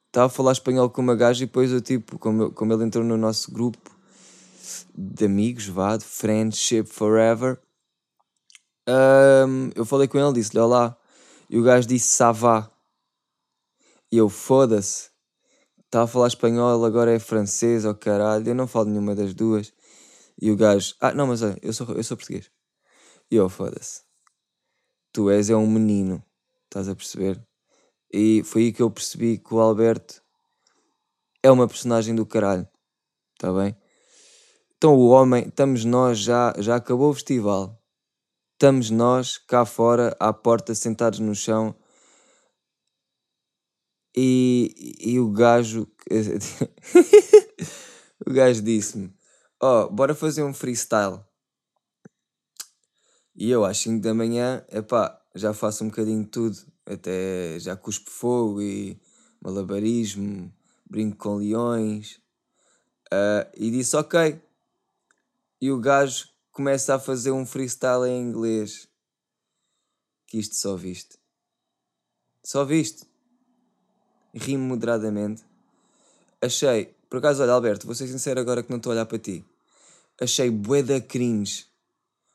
estava 0.07 0.26
a 0.26 0.31
falar 0.31 0.52
espanhol 0.52 0.88
com 0.88 1.02
uma 1.02 1.16
gaja 1.16 1.43
e 1.43 1.47
depois 1.47 1.73
eu 1.73 1.81
tipo, 1.81 2.19
como, 2.19 2.52
como 2.52 2.73
ele 2.73 2.85
entrou 2.85 3.04
no 3.04 3.16
nosso 3.16 3.50
grupo 3.52 3.90
de 4.97 5.25
amigos, 5.25 5.66
vá, 5.66 5.97
de 5.97 6.04
Friendship 6.04 6.85
Forever, 6.85 7.59
um, 8.88 9.71
eu 9.75 9.85
falei 9.85 10.09
com 10.09 10.19
ele, 10.19 10.35
disse-lhe 10.35 10.61
olá, 10.61 10.97
e 11.49 11.59
o 11.59 11.62
gajo 11.62 11.88
disse 11.88 12.09
Savá. 12.09 12.71
E 14.11 14.17
eu, 14.17 14.29
foda-se, 14.29 15.11
estava 15.85 16.05
a 16.05 16.09
falar 16.09 16.29
espanhol, 16.29 16.85
agora 16.85 17.12
é 17.12 17.19
francês, 17.19 17.85
oh, 17.85 17.95
caralho, 17.95 18.49
eu 18.49 18.55
não 18.55 18.67
falo 18.67 18.87
nenhuma 18.87 19.14
das 19.14 19.35
duas. 19.35 19.73
E 20.41 20.50
o 20.50 20.57
gajo, 20.57 20.95
ah, 21.00 21.12
não, 21.12 21.26
mas 21.26 21.43
olha, 21.43 21.59
eu 21.62 21.73
sou, 21.73 21.87
eu 21.95 22.05
sou 22.05 22.17
português. 22.17 22.50
E 23.31 23.37
eu, 23.37 23.49
foda-se. 23.49 24.03
Tu 25.12 25.31
és 25.31 25.49
é 25.49 25.57
um 25.57 25.67
menino, 25.67 26.23
estás 26.64 26.88
a 26.88 26.95
perceber? 26.95 27.41
E 28.12 28.43
foi 28.45 28.62
aí 28.62 28.73
que 28.73 28.83
eu 28.83 28.91
percebi 28.91 29.38
que 29.38 29.55
o 29.55 29.61
Alberto 29.61 30.23
é 31.43 31.50
uma 31.50 31.69
personagem 31.69 32.14
do 32.14 32.26
caralho, 32.26 32.67
está 33.35 33.53
bem? 33.53 33.76
Então 34.76 34.95
o 34.97 35.09
homem, 35.09 35.49
estamos 35.49 35.85
nós, 35.85 36.19
já, 36.19 36.53
já 36.59 36.76
acabou 36.76 37.11
o 37.11 37.14
festival. 37.14 37.81
Estamos 38.54 38.88
nós 38.88 39.37
cá 39.37 39.66
fora, 39.66 40.16
à 40.20 40.32
porta, 40.32 40.76
sentados 40.76 41.18
no 41.18 41.34
chão. 41.34 41.75
E, 44.16 44.94
e 45.00 45.18
o 45.18 45.28
gajo. 45.28 45.88
o 48.25 48.32
gajo 48.32 48.62
disse-me: 48.62 49.12
Ó, 49.61 49.87
oh, 49.87 49.90
bora 49.90 50.14
fazer 50.14 50.44
um 50.44 50.54
freestyle. 50.54 51.18
E 53.34 53.50
eu 53.50 53.64
às 53.64 53.78
5 53.78 54.00
da 54.00 54.14
manhã, 54.14 54.64
epá, 54.70 55.20
já 55.34 55.52
faço 55.52 55.82
um 55.82 55.88
bocadinho 55.88 56.23
de 56.23 56.30
tudo. 56.30 56.56
Até 56.87 57.58
já 57.58 57.75
cuspo 57.75 58.08
fogo 58.08 58.62
e 58.62 58.96
malabarismo, 59.42 60.54
brinco 60.88 61.16
com 61.16 61.38
leões. 61.38 62.20
Uh, 63.12 63.50
e 63.56 63.73
disse 63.73 63.96
ok. 63.96 64.40
E 65.61 65.73
o 65.73 65.80
gajo 65.80 66.34
começa 66.54 66.94
a 66.94 67.00
fazer 67.00 67.32
um 67.32 67.44
freestyle 67.44 68.08
em 68.08 68.23
inglês. 68.23 68.88
Que 70.28 70.38
isto 70.38 70.54
só 70.54 70.76
viste. 70.76 71.18
Só 72.44 72.64
viste. 72.64 73.04
Rimo 74.32 74.64
moderadamente. 74.64 75.44
Achei, 76.40 76.94
por 77.11 77.18
acaso, 77.18 77.42
olha, 77.42 77.52
Alberto, 77.52 77.87
vou 77.87 77.94
ser 77.94 78.06
sincero 78.06 78.40
agora 78.40 78.62
que 78.62 78.70
não 78.70 78.76
estou 78.76 78.92
a 78.92 78.94
olhar 78.94 79.06
para 79.06 79.18
ti. 79.18 79.44
Achei 80.20 80.49
bué 80.49 80.82
da 80.82 81.00
cringe. 81.00 81.66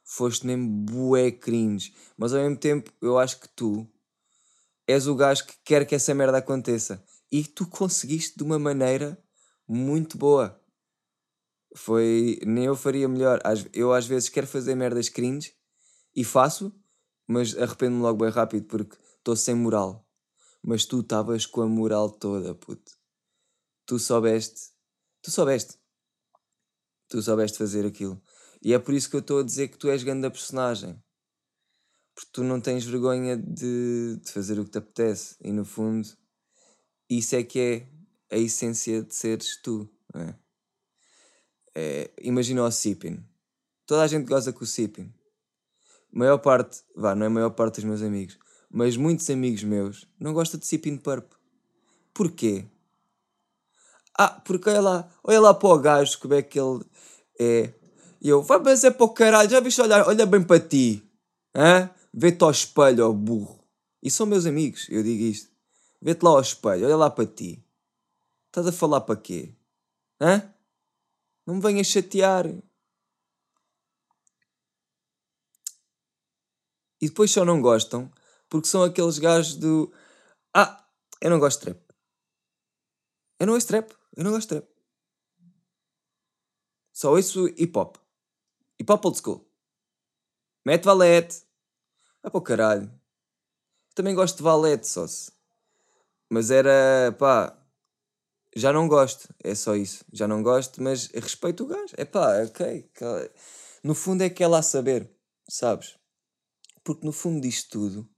Foste 0.04 0.46
mesmo 0.46 0.68
bué 0.68 1.32
cringe. 1.32 1.94
Mas 2.18 2.34
ao 2.34 2.42
mesmo 2.42 2.58
tempo, 2.58 2.92
eu 3.02 3.18
acho 3.18 3.40
que 3.40 3.48
tu 3.48 3.88
és 4.86 5.08
o 5.08 5.16
gajo 5.16 5.46
que 5.46 5.54
quer 5.64 5.86
que 5.86 5.96
essa 5.96 6.14
merda 6.14 6.40
aconteça. 6.40 7.02
E 7.32 7.44
tu 7.44 7.66
conseguiste 7.66 8.38
de 8.38 8.44
uma 8.44 8.60
maneira 8.60 9.18
muito 9.66 10.18
boa. 10.18 10.59
Foi. 11.76 12.40
Nem 12.46 12.66
eu 12.66 12.76
faria 12.76 13.08
melhor. 13.08 13.40
Eu 13.74 13.94
às 13.94 14.06
vezes 14.06 14.30
quero 14.30 14.48
fazer 14.48 14.76
merdas 14.76 15.10
cringe 15.10 15.54
e 16.16 16.24
faço, 16.24 16.74
mas 17.28 17.58
arrependo-me 17.58 18.02
logo 18.02 18.24
bem 18.24 18.32
rápido 18.32 18.66
porque 18.66 18.98
estou 19.18 19.36
sem 19.36 19.56
moral. 19.56 20.08
Mas 20.62 20.86
tu 20.86 21.00
estavas 21.00 21.46
com 21.46 21.62
a 21.62 21.68
moral 21.68 22.10
toda, 22.10 22.54
puto. 22.56 22.92
Tu 23.86 23.98
soubeste. 24.00 24.72
Tu 25.22 25.32
soubeste. 25.32 25.78
Tu 27.08 27.22
soubeste 27.22 27.58
fazer 27.58 27.86
aquilo. 27.86 28.22
E 28.62 28.74
é 28.74 28.80
por 28.80 28.94
isso 28.94 29.10
que 29.10 29.16
eu 29.16 29.22
estou 29.22 29.40
a 29.40 29.44
dizer 29.44 29.70
que 29.70 29.78
tu 29.78 29.90
és 29.90 30.04
grande 30.04 30.30
personagem 30.30 31.02
porque 32.20 32.32
tu 32.34 32.44
não 32.44 32.60
tens 32.60 32.84
vergonha 32.84 33.38
de, 33.38 34.18
de 34.22 34.32
fazer 34.32 34.60
o 34.60 34.66
que 34.66 34.72
te 34.72 34.78
apetece 34.78 35.38
e 35.42 35.54
no 35.54 35.64
fundo 35.64 36.06
isso 37.10 37.34
é 37.34 37.44
que 37.44 37.60
é 37.60 38.36
a 38.36 38.38
essência 38.38 39.02
de 39.02 39.16
seres 39.16 39.60
tu. 39.62 39.90
É? 40.14 40.36
É, 41.82 42.12
imagina 42.22 42.62
o 42.62 42.70
Sipin. 42.70 43.24
Toda 43.86 44.04
a 44.04 44.08
gente 44.08 44.28
goza 44.28 44.52
com 44.52 44.66
o 44.66 44.68
Sipin. 44.68 45.14
Maior 46.12 46.38
parte, 46.40 46.82
vá, 46.94 47.16
não 47.16 47.24
é 47.24 47.28
a 47.28 47.30
maior 47.30 47.52
parte 47.52 47.76
dos 47.76 47.86
meus 47.86 48.02
amigos, 48.02 48.38
mas 48.70 48.98
muitos 48.98 49.30
amigos 49.30 49.64
meus 49.64 50.06
não 50.20 50.34
gostam 50.34 50.60
de 50.60 50.68
Sipin 50.68 50.98
Purp. 50.98 51.32
Porquê? 52.14 52.66
Ah, 54.18 54.42
porque 54.44 54.70
olha 54.70 54.82
lá, 54.82 55.10
olha 55.24 55.40
lá 55.40 55.54
para 55.54 55.70
o 55.70 55.80
gajo 55.80 56.20
como 56.20 56.34
é 56.34 56.42
que 56.42 56.60
ele 56.60 56.84
é. 57.40 57.74
E 58.20 58.28
eu, 58.28 58.42
vai, 58.42 58.60
mas 58.60 58.84
é 58.84 58.92
para 58.92 59.06
o 59.06 59.14
caralho, 59.14 59.50
já 59.50 59.62
viste 59.62 59.82
olhar, 59.82 60.06
olha 60.06 60.26
bem 60.26 60.44
para 60.44 60.60
ti. 60.60 61.02
Vê-te 62.14 62.44
ao 62.44 62.52
espelho, 62.52 63.08
ó 63.08 63.14
burro. 63.14 63.64
E 64.04 64.12
são 64.12 64.26
meus 64.26 64.46
amigos, 64.46 64.86
eu 64.90 65.02
digo 65.02 65.24
isto. 65.24 65.50
Vê-te 66.02 66.24
lá 66.24 66.32
ao 66.32 66.42
espelho, 66.42 66.86
olha 66.86 66.98
lá 66.98 67.10
para 67.10 67.26
ti. 67.26 67.64
Estás 68.48 68.68
a 68.68 68.72
falar 68.74 69.00
para 69.02 69.16
quê? 69.16 69.56
Hã? 70.20 70.54
Não 71.50 71.56
me 71.56 71.62
venhas 71.64 71.88
chatear. 71.88 72.46
E 77.02 77.08
depois 77.08 77.32
só 77.32 77.44
não 77.44 77.60
gostam 77.60 78.14
porque 78.48 78.68
são 78.68 78.84
aqueles 78.84 79.18
gajos 79.18 79.56
do. 79.56 79.92
Ah, 80.54 80.88
eu 81.20 81.32
não 81.32 81.40
gosto 81.40 81.58
de 81.58 81.74
trap. 81.74 81.82
Eu 83.40 83.48
não 83.48 83.56
ouço 83.56 83.66
trap. 83.66 83.92
Eu 84.16 84.24
não 84.26 84.32
gosto 84.32 84.54
de 84.54 84.62
trap. 84.62 84.70
Só 86.94 87.14
ouço 87.14 87.48
hip 87.48 87.76
hop. 87.76 87.98
Hip 88.80 88.92
hop 88.92 89.06
old 89.06 89.18
school. 89.18 89.52
Mete 90.64 90.86
valete. 90.86 91.42
Ah, 92.22 92.30
pô, 92.30 92.42
caralho. 92.42 92.94
Também 93.96 94.14
gosto 94.14 94.38
de 94.38 94.44
Valete, 94.44 94.88
só 94.88 95.08
se. 95.08 95.32
Mas 96.30 96.52
era, 96.52 97.12
pá, 97.18 97.58
já 98.56 98.74
não 98.74 98.88
gosto, 98.88 99.34
é 99.44 99.54
só 99.54 99.76
isso. 99.76 100.04
Já 100.12 100.28
não 100.28 100.42
gosto, 100.42 100.82
mas 100.82 101.08
respeito 101.08 101.64
o 101.64 101.68
gajo. 101.68 101.94
É 101.98 102.06
pá, 102.06 102.44
ok. 102.44 102.90
No 103.84 103.94
fundo 103.94 104.24
é 104.24 104.30
que 104.30 104.44
é 104.44 104.48
lá 104.48 104.62
saber, 104.62 105.10
sabes? 105.48 105.98
Porque 106.84 107.06
no 107.06 107.12
fundo 107.12 107.42
disto 107.42 107.70
tudo, 107.70 108.10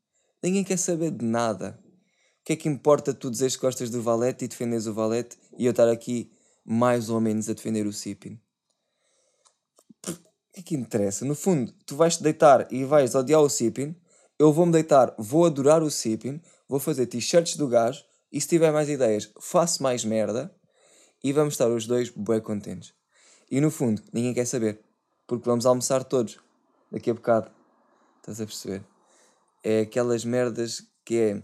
ninguém 0.42 0.64
quer 0.64 0.78
saber 0.78 1.12
de 1.12 1.26
nada. 1.26 1.80
O 2.42 2.44
que 2.44 2.54
é 2.54 2.56
que 2.56 2.70
importa 2.70 3.14
tu 3.14 3.30
dizeres 3.30 3.56
que 3.56 3.62
gostas 3.62 3.90
do 3.90 4.02
Valete 4.02 4.46
e 4.46 4.48
defendes 4.48 4.88
o 4.88 4.94
Valete 4.94 5.38
e 5.58 5.66
eu 5.66 5.72
estar 5.72 5.88
aqui 5.88 6.32
mais 6.66 7.10
ou 7.10 7.20
menos 7.20 7.50
a 7.50 7.54
defender 7.54 7.86
o 7.86 7.94
Sipin? 7.94 8.40
O 10.08 10.54
que 10.54 10.60
é 10.60 10.64
que 10.64 10.76
interessa? 10.76 11.24
No 11.24 11.36
fundo, 11.36 11.72
tu 11.86 11.96
vais-te 11.96 12.24
deitar 12.24 12.68
e 12.72 12.84
vais 12.84 13.14
odiar 13.14 13.42
o 13.42 13.50
Sipin, 13.50 13.96
eu 14.40 14.52
vou-me 14.52 14.72
deitar, 14.72 15.14
vou 15.20 15.46
adorar 15.46 15.84
o 15.84 15.92
Sipin, 15.92 16.42
vou 16.68 16.80
fazer 16.80 17.06
t-shirts 17.06 17.56
do 17.56 17.68
gajo 17.68 18.04
e 18.32 18.40
se 18.40 18.48
tiver 18.48 18.72
mais 18.72 18.90
ideias, 18.90 19.32
faço 19.40 19.84
mais 19.84 20.06
merda 20.06 20.54
e 21.24 21.34
vamos 21.34 21.54
estar 21.54 21.68
os 21.70 21.86
dois 21.86 22.10
bem 22.10 22.40
contentes. 22.40 22.94
E 23.50 23.60
no 23.60 23.70
fundo, 23.70 24.02
ninguém 24.14 24.34
quer 24.34 24.46
saber, 24.46 24.80
porque 25.28 25.48
vamos 25.48 25.66
almoçar 25.66 26.04
todos 26.04 26.38
daqui 26.92 27.10
a 27.10 27.14
bocado. 27.14 27.52
Estás 28.18 28.40
a 28.40 28.46
perceber? 28.46 28.84
É 29.64 29.82
aquelas 29.82 30.24
merdas 30.24 30.88
que 31.04 31.20
é. 31.20 31.44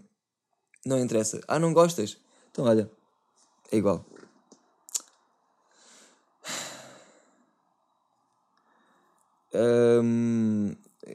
Não 0.85 0.99
interessa. 0.99 1.41
Ah, 1.47 1.59
não 1.59 1.73
gostas? 1.73 2.17
Então 2.49 2.65
olha, 2.65 2.89
é 3.71 3.77
igual. 3.77 4.05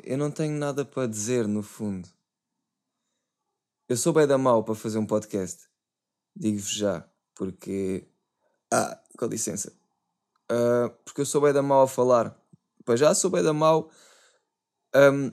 eu 0.05 0.19
não 0.19 0.31
tenho 0.31 0.59
nada 0.59 0.85
para 0.85 1.07
dizer, 1.07 1.47
no 1.47 1.63
fundo. 1.63 2.09
Eu 3.93 3.97
sou 3.99 4.15
bem 4.15 4.27
da 4.27 4.39
mal 4.39 4.65
para 4.65 4.75
fazer 4.75 4.97
um 4.97 5.05
podcast. 5.05 5.69
Digo-vos 6.35 6.71
já, 6.71 7.07
porque. 7.35 8.09
Ah, 8.73 8.99
com 9.19 9.27
licença. 9.27 9.71
Uh, 10.51 10.89
porque 11.05 11.21
eu 11.21 11.27
sou 11.27 11.43
bem 11.43 11.53
da 11.53 11.61
mal 11.61 11.83
a 11.83 11.87
falar. 11.87 12.35
Para 12.87 12.97
já 12.97 13.15
sou 13.15 13.31
bem 13.31 13.43
da 13.43 13.53
mal. 13.53 13.91
Um, 14.97 15.31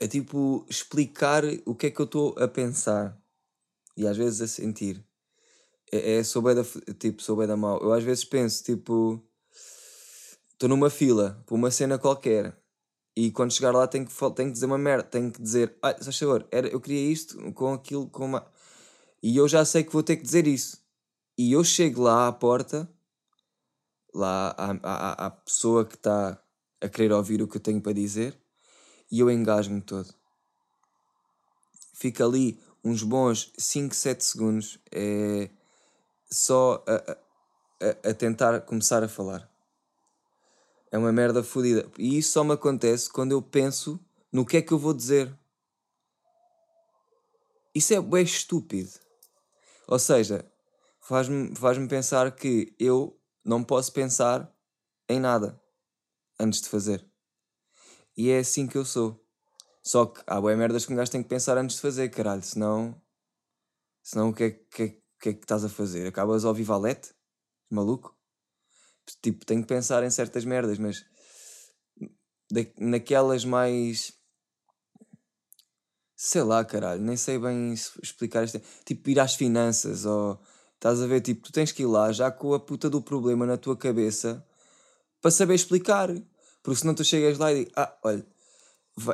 é 0.00 0.08
tipo 0.08 0.64
explicar 0.70 1.44
o 1.66 1.74
que 1.74 1.88
é 1.88 1.90
que 1.90 2.00
eu 2.00 2.06
estou 2.06 2.34
a 2.38 2.48
pensar 2.48 3.14
e 3.94 4.06
às 4.06 4.16
vezes 4.16 4.40
a 4.40 4.48
sentir. 4.48 5.04
É, 5.92 6.14
é 6.14 6.24
sou 6.24 6.40
da, 6.40 6.64
tipo, 6.98 7.22
sou 7.22 7.36
bem 7.36 7.46
da 7.46 7.58
mal. 7.58 7.78
Eu 7.82 7.92
às 7.92 8.02
vezes 8.02 8.24
penso, 8.24 8.64
tipo, 8.64 9.22
estou 10.50 10.66
numa 10.66 10.88
fila 10.88 11.44
para 11.44 11.54
uma 11.54 11.70
cena 11.70 11.98
qualquer 11.98 12.58
e 13.16 13.30
quando 13.30 13.52
chegar 13.52 13.72
lá 13.72 13.86
tenho 13.86 14.04
que, 14.04 14.14
tenho 14.14 14.50
que 14.50 14.52
dizer 14.52 14.66
uma 14.66 14.76
merda, 14.76 15.02
tenho 15.04 15.32
que 15.32 15.40
dizer, 15.40 15.74
ah, 15.82 15.96
favor, 16.12 16.46
era, 16.50 16.68
eu 16.68 16.78
queria 16.78 17.10
isto 17.10 17.50
com 17.54 17.72
aquilo, 17.72 18.06
com 18.10 18.26
uma... 18.26 18.46
E 19.22 19.34
eu 19.38 19.48
já 19.48 19.64
sei 19.64 19.82
que 19.82 19.92
vou 19.92 20.02
ter 20.02 20.16
que 20.16 20.22
dizer 20.22 20.46
isso. 20.46 20.82
E 21.38 21.52
eu 21.52 21.64
chego 21.64 22.02
lá 22.02 22.28
à 22.28 22.32
porta, 22.32 22.86
lá 24.14 24.54
à, 24.58 24.70
à, 24.82 25.26
à 25.26 25.30
pessoa 25.30 25.86
que 25.86 25.94
está 25.94 26.38
a 26.78 26.88
querer 26.90 27.10
ouvir 27.10 27.40
o 27.40 27.48
que 27.48 27.56
eu 27.56 27.60
tenho 27.60 27.80
para 27.80 27.94
dizer, 27.94 28.38
e 29.10 29.20
eu 29.20 29.30
engajo-me 29.30 29.80
todo. 29.80 30.14
Fica 31.94 32.22
ali 32.22 32.60
uns 32.84 33.02
bons 33.02 33.50
5, 33.56 33.94
7 33.94 34.24
segundos 34.24 34.78
é, 34.92 35.48
só 36.30 36.84
a, 36.86 37.12
a, 37.82 38.10
a 38.10 38.14
tentar 38.14 38.60
começar 38.60 39.02
a 39.02 39.08
falar. 39.08 39.55
É 40.96 40.98
uma 40.98 41.12
merda 41.12 41.42
fodida. 41.42 41.86
E 41.98 42.16
isso 42.16 42.32
só 42.32 42.42
me 42.42 42.54
acontece 42.54 43.10
quando 43.10 43.32
eu 43.32 43.42
penso 43.42 44.00
no 44.32 44.46
que 44.46 44.56
é 44.56 44.62
que 44.62 44.72
eu 44.72 44.78
vou 44.78 44.94
dizer. 44.94 45.38
Isso 47.74 47.92
é 47.92 48.00
bem 48.00 48.24
estúpido. 48.24 48.88
Ou 49.86 49.98
seja, 49.98 50.50
faz-me 50.98 51.54
faz 51.54 51.76
pensar 51.86 52.34
que 52.34 52.74
eu 52.78 53.20
não 53.44 53.62
posso 53.62 53.92
pensar 53.92 54.50
em 55.06 55.20
nada 55.20 55.60
antes 56.40 56.62
de 56.62 56.68
fazer. 56.70 57.06
E 58.16 58.30
é 58.30 58.38
assim 58.38 58.66
que 58.66 58.78
eu 58.78 58.84
sou. 58.86 59.22
Só 59.82 60.06
que 60.06 60.22
há 60.26 60.40
boas 60.40 60.56
merdas 60.56 60.86
que 60.86 60.94
um 60.94 60.96
gajo 60.96 61.10
tem 61.10 61.22
que 61.22 61.28
pensar 61.28 61.58
antes 61.58 61.76
de 61.76 61.82
fazer, 61.82 62.08
caralho. 62.08 62.42
Senão. 62.42 62.98
Senão 64.02 64.30
o 64.30 64.32
que 64.32 64.44
é 64.44 64.50
que, 64.50 64.88
que, 65.20 65.28
é 65.28 65.32
que 65.34 65.40
estás 65.40 65.62
a 65.62 65.68
fazer? 65.68 66.06
Acabas 66.06 66.46
ao 66.46 66.54
vivalete? 66.54 67.14
Maluco? 67.68 68.15
Tipo, 69.22 69.44
tenho 69.44 69.62
que 69.62 69.68
pensar 69.68 70.02
em 70.04 70.10
certas 70.10 70.44
merdas, 70.44 70.78
mas 70.78 71.04
naquelas 72.78 73.44
mais. 73.44 74.12
Sei 76.14 76.42
lá, 76.42 76.64
caralho, 76.64 77.02
nem 77.02 77.16
sei 77.16 77.38
bem 77.38 77.74
explicar 77.74 78.44
isto. 78.44 78.60
Tipo, 78.84 79.10
ir 79.10 79.20
às 79.20 79.34
finanças 79.34 80.06
ou. 80.06 80.40
Estás 80.74 81.00
a 81.00 81.06
ver, 81.06 81.20
tipo, 81.20 81.42
tu 81.42 81.52
tens 81.52 81.72
que 81.72 81.82
ir 81.82 81.86
lá 81.86 82.12
já 82.12 82.30
com 82.30 82.52
a 82.52 82.60
puta 82.60 82.90
do 82.90 83.00
problema 83.00 83.46
na 83.46 83.56
tua 83.56 83.76
cabeça 83.76 84.46
para 85.20 85.30
saber 85.30 85.54
explicar. 85.54 86.10
Porque 86.62 86.80
senão 86.80 86.94
tu 86.94 87.04
chegas 87.04 87.38
lá 87.38 87.52
e 87.52 87.60
digo, 87.60 87.70
ah, 87.76 87.96
olha, 88.02 88.26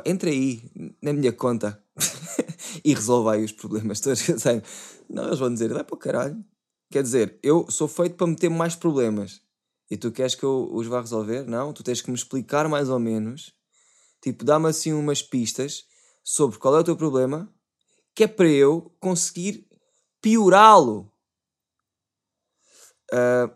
entra 0.05 0.29
aí 0.29 0.63
na 1.01 1.13
minha 1.13 1.31
conta 1.31 1.81
e 2.83 2.93
resolve 2.93 3.29
aí 3.29 3.43
os 3.43 3.51
problemas 3.51 3.99
todos. 3.99 4.21
Não, 5.09 5.27
eles 5.27 5.39
vão 5.39 5.53
dizer, 5.53 5.71
vai 5.73 5.83
para 5.83 5.95
o 5.95 5.97
caralho. 5.97 6.43
Quer 6.91 7.03
dizer, 7.03 7.39
eu 7.41 7.69
sou 7.69 7.87
feito 7.87 8.15
para 8.15 8.27
meter 8.27 8.49
mais 8.49 8.75
problemas. 8.75 9.41
E 9.89 9.97
tu 9.97 10.11
queres 10.11 10.35
que 10.35 10.43
eu 10.43 10.69
os 10.71 10.87
vá 10.87 11.01
resolver? 11.01 11.43
Não, 11.45 11.73
tu 11.73 11.83
tens 11.83 12.01
que 12.01 12.09
me 12.09 12.15
explicar 12.15 12.67
mais 12.67 12.89
ou 12.89 12.99
menos, 12.99 13.53
Tipo, 14.23 14.45
dá-me 14.45 14.69
assim 14.69 14.93
umas 14.93 15.21
pistas 15.21 15.85
sobre 16.23 16.57
qual 16.57 16.77
é 16.77 16.79
o 16.79 16.83
teu 16.83 16.95
problema, 16.95 17.53
que 18.15 18.23
é 18.23 18.27
para 18.27 18.47
eu 18.47 18.89
conseguir 18.97 19.67
piorá-lo. 20.21 21.11
Uh, 23.11 23.51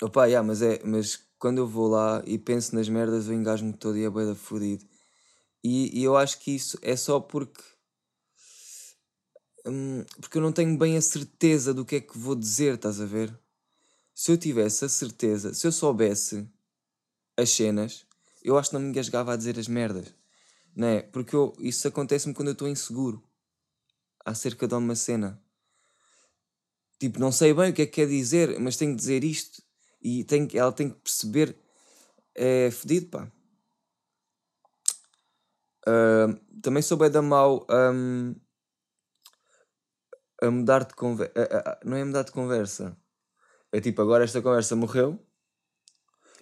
opa, 0.00 0.26
yeah, 0.26 0.46
mas, 0.46 0.62
é, 0.62 0.80
mas 0.84 1.28
quando 1.40 1.58
eu 1.58 1.66
vou 1.66 1.88
lá 1.88 2.22
e 2.24 2.38
penso 2.38 2.72
nas 2.76 2.88
merdas, 2.88 3.26
eu 3.26 3.34
engasgo-me 3.34 3.72
todo 3.72 3.98
e 3.98 4.04
é 4.04 4.10
da 4.10 4.36
fodido. 4.36 4.86
E, 5.64 5.98
e 5.98 6.04
eu 6.04 6.16
acho 6.16 6.38
que 6.38 6.52
isso 6.52 6.78
é 6.80 6.94
só 6.94 7.18
porque. 7.18 7.60
Hum, 9.66 10.04
porque 10.20 10.38
eu 10.38 10.42
não 10.42 10.52
tenho 10.52 10.78
bem 10.78 10.96
a 10.96 11.02
certeza 11.02 11.74
do 11.74 11.84
que 11.84 11.96
é 11.96 12.00
que 12.00 12.16
vou 12.16 12.36
dizer, 12.36 12.74
estás 12.74 13.00
a 13.00 13.06
ver? 13.06 13.36
Se 14.18 14.32
eu 14.32 14.36
tivesse 14.36 14.84
a 14.84 14.88
certeza, 14.88 15.54
se 15.54 15.64
eu 15.64 15.70
soubesse 15.70 16.44
as 17.36 17.50
cenas, 17.50 18.04
eu 18.42 18.58
acho 18.58 18.70
que 18.70 18.74
não 18.74 18.82
me 18.82 18.88
engasgava 18.88 19.32
a 19.32 19.36
dizer 19.36 19.56
as 19.56 19.68
merdas. 19.68 20.12
Não 20.74 20.88
é? 20.88 21.02
Porque 21.02 21.36
eu, 21.36 21.54
isso 21.60 21.86
acontece-me 21.86 22.34
quando 22.34 22.48
eu 22.48 22.52
estou 22.52 22.66
inseguro 22.66 23.22
acerca 24.24 24.66
de 24.66 24.74
uma 24.74 24.96
cena. 24.96 25.40
Tipo, 26.98 27.20
não 27.20 27.30
sei 27.30 27.54
bem 27.54 27.70
o 27.70 27.72
que 27.72 27.82
é 27.82 27.86
que 27.86 27.92
quer 27.92 28.08
dizer, 28.08 28.58
mas 28.58 28.76
tenho 28.76 28.90
que 28.90 28.96
dizer 28.96 29.22
isto. 29.22 29.62
E 30.02 30.24
tem, 30.24 30.48
ela 30.52 30.72
tem 30.72 30.90
que 30.90 30.98
perceber. 30.98 31.56
É 32.34 32.72
fedido, 32.72 33.10
pá. 33.10 33.32
Uh, 35.86 36.60
também 36.60 36.82
sou 36.82 36.96
bem 36.96 37.08
da 37.08 37.22
mal 37.22 37.64
um, 37.70 38.34
a 40.42 40.50
mudar 40.50 40.84
de 40.86 40.94
conversa. 40.94 41.34
Não 41.84 41.96
é 41.96 42.02
mudar 42.02 42.24
de 42.24 42.32
conversa. 42.32 42.98
É 43.72 43.80
tipo, 43.80 44.00
agora 44.00 44.24
esta 44.24 44.40
conversa 44.40 44.74
morreu 44.74 45.18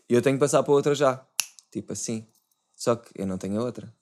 e 0.08 0.14
eu 0.14 0.22
tenho 0.22 0.36
que 0.36 0.40
passar 0.40 0.62
para 0.62 0.72
outra 0.72 0.94
já. 0.94 1.26
Tipo 1.70 1.92
assim. 1.92 2.26
Só 2.74 2.94
que 2.96 3.10
eu 3.14 3.26
não 3.26 3.38
tenho 3.38 3.60
outra. 3.60 3.92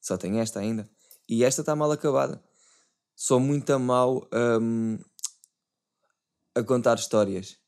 Só 0.00 0.16
tenho 0.16 0.38
esta 0.38 0.60
ainda. 0.60 0.88
E 1.28 1.44
esta 1.44 1.62
está 1.62 1.76
mal 1.76 1.90
acabada. 1.92 2.42
Sou 3.14 3.38
muito 3.38 3.70
a 3.70 3.78
mal 3.78 4.26
um, 4.32 4.98
a 6.54 6.62
contar 6.62 6.98
histórias. 6.98 7.58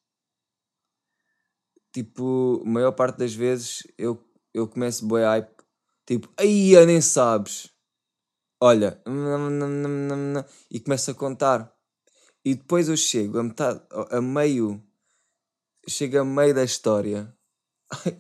Tipo, 1.93 2.62
a 2.65 2.69
maior 2.69 2.93
parte 2.93 3.19
das 3.19 3.35
vezes 3.35 3.87
eu, 3.99 4.27
eu 4.53 4.67
começo 4.67 5.07
boi 5.07 5.23
hype. 5.23 5.55
Tipo, 6.07 6.33
aí 6.37 6.75
nem 6.87 7.01
sabes. 7.01 7.71
Olha, 8.61 9.01
e 10.71 10.81
começo 10.81 11.11
a 11.11 11.15
contar. 11.15 11.72
E 12.45 12.55
depois 12.55 12.89
eu 12.89 12.97
chego 12.97 13.39
a 13.39 13.43
metade, 13.43 13.81
a 14.11 14.21
meio, 14.21 14.83
chego 15.89 16.19
a 16.19 16.25
meio 16.25 16.55
da 16.55 16.65
história 16.65 17.33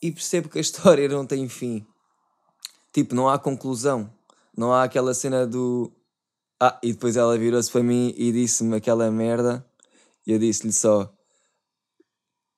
e 0.00 0.12
percebo 0.12 0.48
que 0.48 0.58
a 0.58 0.60
história 0.60 1.08
não 1.08 1.26
tem 1.26 1.48
fim. 1.48 1.86
Tipo, 2.92 3.14
não 3.14 3.28
há 3.28 3.38
conclusão. 3.38 4.12
Não 4.56 4.72
há 4.72 4.84
aquela 4.84 5.14
cena 5.14 5.46
do. 5.46 5.90
Ah, 6.60 6.78
e 6.82 6.92
depois 6.92 7.16
ela 7.16 7.36
virou-se 7.38 7.70
para 7.70 7.82
mim 7.82 8.14
e 8.16 8.30
disse-me 8.30 8.76
aquela 8.76 9.10
merda. 9.10 9.66
E 10.26 10.32
eu 10.32 10.38
disse-lhe 10.38 10.72
só: 10.72 11.12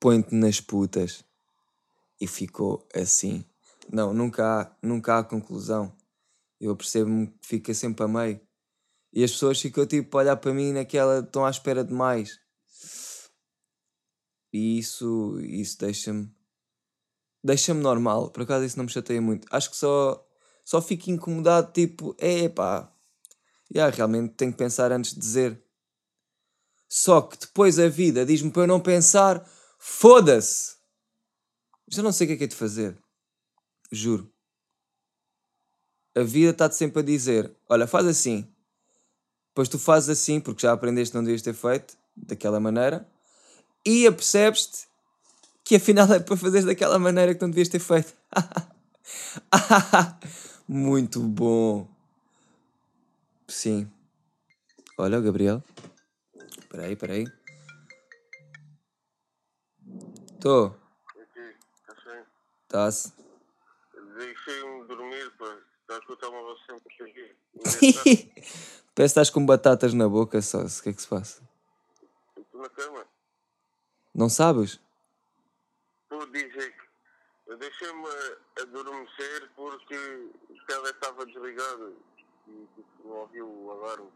põe-te 0.00 0.34
nas 0.34 0.60
putas. 0.60 1.24
E 2.20 2.26
ficou 2.26 2.86
assim. 2.94 3.44
Não, 3.90 4.12
nunca 4.12 4.60
há, 4.60 4.76
nunca 4.82 5.18
há 5.18 5.24
conclusão. 5.24 5.94
Eu 6.60 6.74
percebo-me 6.76 7.28
que 7.28 7.46
fica 7.46 7.72
sempre 7.74 8.04
a 8.04 8.08
meio. 8.08 8.40
E 9.14 9.22
as 9.22 9.30
pessoas 9.30 9.60
ficam 9.60 9.86
tipo 9.86 10.18
a 10.18 10.22
olhar 10.22 10.36
para 10.36 10.52
mim 10.52 10.72
naquela. 10.72 11.20
estão 11.20 11.46
à 11.46 11.50
espera 11.50 11.84
de 11.84 11.94
mais. 11.94 12.40
E 14.52 14.78
isso, 14.78 15.38
isso 15.40 15.78
deixa-me. 15.78 16.28
deixa-me 17.42 17.80
normal. 17.80 18.30
Por 18.30 18.42
acaso 18.42 18.64
isso 18.64 18.76
não 18.76 18.84
me 18.84 18.90
chateia 18.90 19.22
muito. 19.22 19.46
Acho 19.52 19.70
que 19.70 19.76
só, 19.76 20.26
só 20.64 20.82
fico 20.82 21.10
incomodado, 21.10 21.72
tipo, 21.72 22.16
é 22.18 22.48
pá. 22.48 22.92
Yeah, 23.72 23.94
realmente 23.94 24.34
tenho 24.34 24.52
que 24.52 24.58
pensar 24.58 24.90
antes 24.90 25.14
de 25.14 25.20
dizer. 25.20 25.62
Só 26.88 27.22
que 27.22 27.38
depois 27.38 27.78
a 27.78 27.88
vida 27.88 28.26
diz-me 28.26 28.50
para 28.50 28.62
eu 28.62 28.66
não 28.68 28.80
pensar, 28.80 29.48
foda-se! 29.78 30.74
Já 31.88 32.02
não 32.02 32.12
sei 32.12 32.26
o 32.26 32.28
que 32.28 32.34
é 32.34 32.36
que 32.38 32.44
é 32.44 32.48
de 32.48 32.56
fazer. 32.56 32.98
Juro. 33.92 34.32
A 36.16 36.22
vida 36.22 36.50
está-te 36.50 36.76
sempre 36.76 37.00
a 37.00 37.04
dizer: 37.04 37.56
olha, 37.68 37.86
faz 37.86 38.06
assim. 38.06 38.53
Depois 39.54 39.68
tu 39.68 39.78
fazes 39.78 40.08
assim, 40.08 40.40
porque 40.40 40.62
já 40.62 40.72
aprendeste 40.72 41.12
que 41.12 41.16
não 41.16 41.22
devias 41.22 41.40
ter 41.40 41.54
feito 41.54 41.96
daquela 42.16 42.58
maneira, 42.58 43.08
e 43.86 44.04
apercebes-te 44.04 44.88
que 45.62 45.76
afinal 45.76 46.12
é 46.12 46.18
para 46.18 46.36
fazeres 46.36 46.66
daquela 46.66 46.98
maneira 46.98 47.32
que 47.32 47.40
não 47.40 47.48
devias 47.48 47.68
ter 47.68 47.78
feito. 47.78 48.12
Muito 50.66 51.20
bom. 51.20 51.88
Sim. 53.46 53.88
Olha, 54.98 55.20
Gabriel. 55.20 55.62
Espera 56.58 56.86
aí, 56.86 56.94
espera 56.94 57.12
aí. 57.12 57.24
Estou. 60.32 60.76
Está-se. 62.64 63.12
Deixei-me 64.16 64.84
dormir, 64.88 65.30
pá. 65.38 65.56
Está 65.84 65.96
a 65.96 65.98
escutar 65.98 66.28
uma 66.30 66.40
voz 66.40 66.58
sempre. 66.64 67.36
Parece 67.62 68.94
que 68.94 69.02
estás 69.02 69.28
com 69.28 69.44
batatas 69.44 69.92
na 69.92 70.08
boca 70.08 70.40
só. 70.40 70.62
O 70.62 70.82
que 70.82 70.88
é 70.88 70.92
que 70.94 71.02
se 71.02 71.08
passa? 71.08 71.42
Estou 72.38 72.62
na 72.62 72.70
cama. 72.70 73.04
Não 74.14 74.30
sabes? 74.30 74.80
Por 76.08 76.26
dizer 76.30 76.74
que 76.74 77.56
deixei-me 77.56 78.08
adormecer 78.62 79.50
porque 79.54 79.94
o 80.48 80.66
tele 80.66 80.88
estava 80.88 81.26
desligado 81.26 81.94
e 82.48 82.66
não 83.04 83.16
ouvi 83.16 83.42
o 83.42 83.70
alarme. 83.70 84.08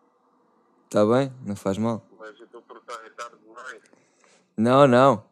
Está 0.84 1.04
bem, 1.04 1.30
não 1.44 1.54
faz 1.54 1.76
mal. 1.76 2.02
Mas 2.18 2.38
eu 2.38 2.46
estou 2.46 2.62
por 2.62 2.78
estar 2.78 3.04
é 3.04 3.10
tarde 3.10 3.36
demais. 3.44 3.82
Não, 4.56 4.86
não. 4.86 5.22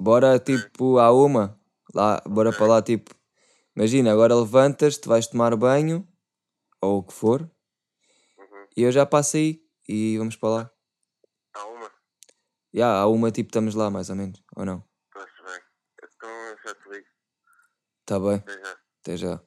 Bora 0.00 0.40
tipo 0.40 0.98
à 0.98 1.12
uma. 1.12 1.56
Lá, 1.94 2.20
bora 2.26 2.52
para 2.52 2.66
lá 2.66 2.82
tipo. 2.82 3.17
Imagina, 3.78 4.10
agora 4.10 4.34
levantas-te, 4.34 5.06
vais 5.06 5.28
tomar 5.28 5.54
banho, 5.54 6.04
ou 6.82 6.98
o 6.98 7.02
que 7.04 7.12
for, 7.12 7.42
Uhum. 8.36 8.66
e 8.76 8.82
eu 8.82 8.90
já 8.90 9.06
passo 9.06 9.36
aí 9.36 9.62
e 9.88 10.18
vamos 10.18 10.34
para 10.34 10.48
lá. 10.48 10.70
Há 11.54 11.64
uma? 11.64 11.88
Já, 12.74 12.92
à 12.98 13.06
uma 13.06 13.30
tipo 13.30 13.50
estamos 13.50 13.76
lá 13.76 13.88
mais 13.88 14.10
ou 14.10 14.16
menos, 14.16 14.42
ou 14.56 14.64
não? 14.64 14.82
Está-se 15.14 15.42
bem. 15.44 15.60
Então 16.02 16.28
eu 16.28 16.56
já 16.64 16.74
te 16.74 16.88
ligo. 16.88 17.06
Está 18.00 18.18
bem, 18.18 18.34
Até 18.38 18.58
já. 18.60 18.78
até 19.00 19.16
já. 19.16 19.40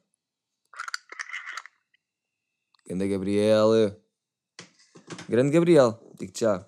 Grande 2.86 3.08
Gabriel. 3.08 3.68
Grande 5.28 5.50
Gabriel, 5.52 6.00
digo-te 6.18 6.40
já. 6.40 6.66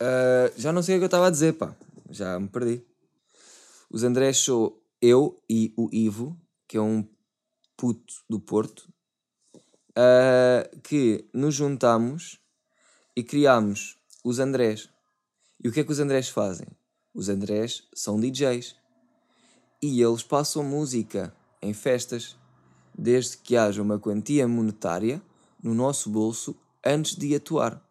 Ah, 0.00 0.50
já 0.56 0.72
não 0.72 0.82
sei 0.82 0.96
o 0.96 0.98
que 1.00 1.04
eu 1.04 1.06
estava 1.06 1.26
a 1.26 1.30
dizer, 1.30 1.52
pá. 1.52 1.76
Já 2.08 2.40
me 2.40 2.48
perdi. 2.48 2.82
Os 3.90 4.02
Andrés 4.04 4.38
sou 4.38 4.79
eu 5.00 5.42
e 5.48 5.72
o 5.76 5.88
Ivo, 5.92 6.38
que 6.68 6.76
é 6.76 6.80
um 6.80 7.06
puto 7.76 8.14
do 8.28 8.38
Porto, 8.38 8.92
ah, 9.96 10.68
que 10.82 11.28
nos 11.32 11.54
juntamos 11.54 12.38
e 13.16 13.22
criámos 13.22 13.98
os 14.24 14.38
Andrés. 14.38 14.88
E 15.62 15.68
o 15.68 15.72
que 15.72 15.80
é 15.80 15.84
que 15.84 15.92
os 15.92 16.00
Andrés 16.00 16.28
fazem? 16.28 16.66
Os 17.12 17.28
Andrés 17.28 17.88
são 17.94 18.20
DJs. 18.20 18.76
E 19.82 20.00
eles 20.00 20.22
passam 20.22 20.62
música 20.62 21.34
em 21.60 21.72
festas, 21.72 22.36
desde 22.94 23.38
que 23.38 23.56
haja 23.56 23.82
uma 23.82 23.98
quantia 23.98 24.46
monetária 24.46 25.22
no 25.62 25.74
nosso 25.74 26.10
bolso 26.10 26.56
antes 26.84 27.16
de 27.16 27.34
atuar. 27.34 27.82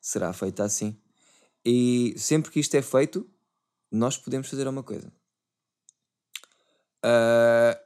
Será 0.00 0.32
feita 0.32 0.64
assim. 0.64 0.96
E 1.64 2.14
sempre 2.18 2.50
que 2.50 2.60
isto 2.60 2.74
é 2.74 2.82
feito, 2.82 3.28
nós 3.90 4.18
podemos 4.18 4.48
fazer 4.48 4.68
uma 4.68 4.82
coisa. 4.82 5.10
Ah, 7.06 7.78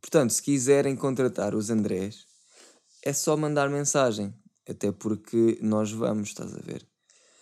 portanto, 0.00 0.30
se 0.30 0.40
quiserem 0.42 0.94
contratar 0.94 1.52
os 1.54 1.68
Andrés, 1.68 2.26
é 3.04 3.12
só 3.12 3.36
mandar 3.36 3.68
mensagem. 3.68 4.32
Até 4.68 4.92
porque 4.92 5.58
nós 5.60 5.90
vamos, 5.90 6.28
estás 6.28 6.54
a 6.54 6.60
ver? 6.60 6.86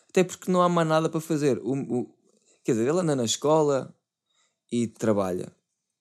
Até 0.08 0.24
porque 0.24 0.50
não 0.50 0.62
há 0.62 0.68
mais 0.68 0.88
nada 0.88 1.08
para 1.10 1.20
fazer. 1.20 1.58
O, 1.58 1.72
o- 1.74 2.14
quer 2.64 2.72
dizer, 2.72 2.88
ele 2.88 3.00
anda 3.00 3.14
na 3.14 3.24
escola 3.24 3.94
e 4.72 4.86
trabalha 4.88 5.54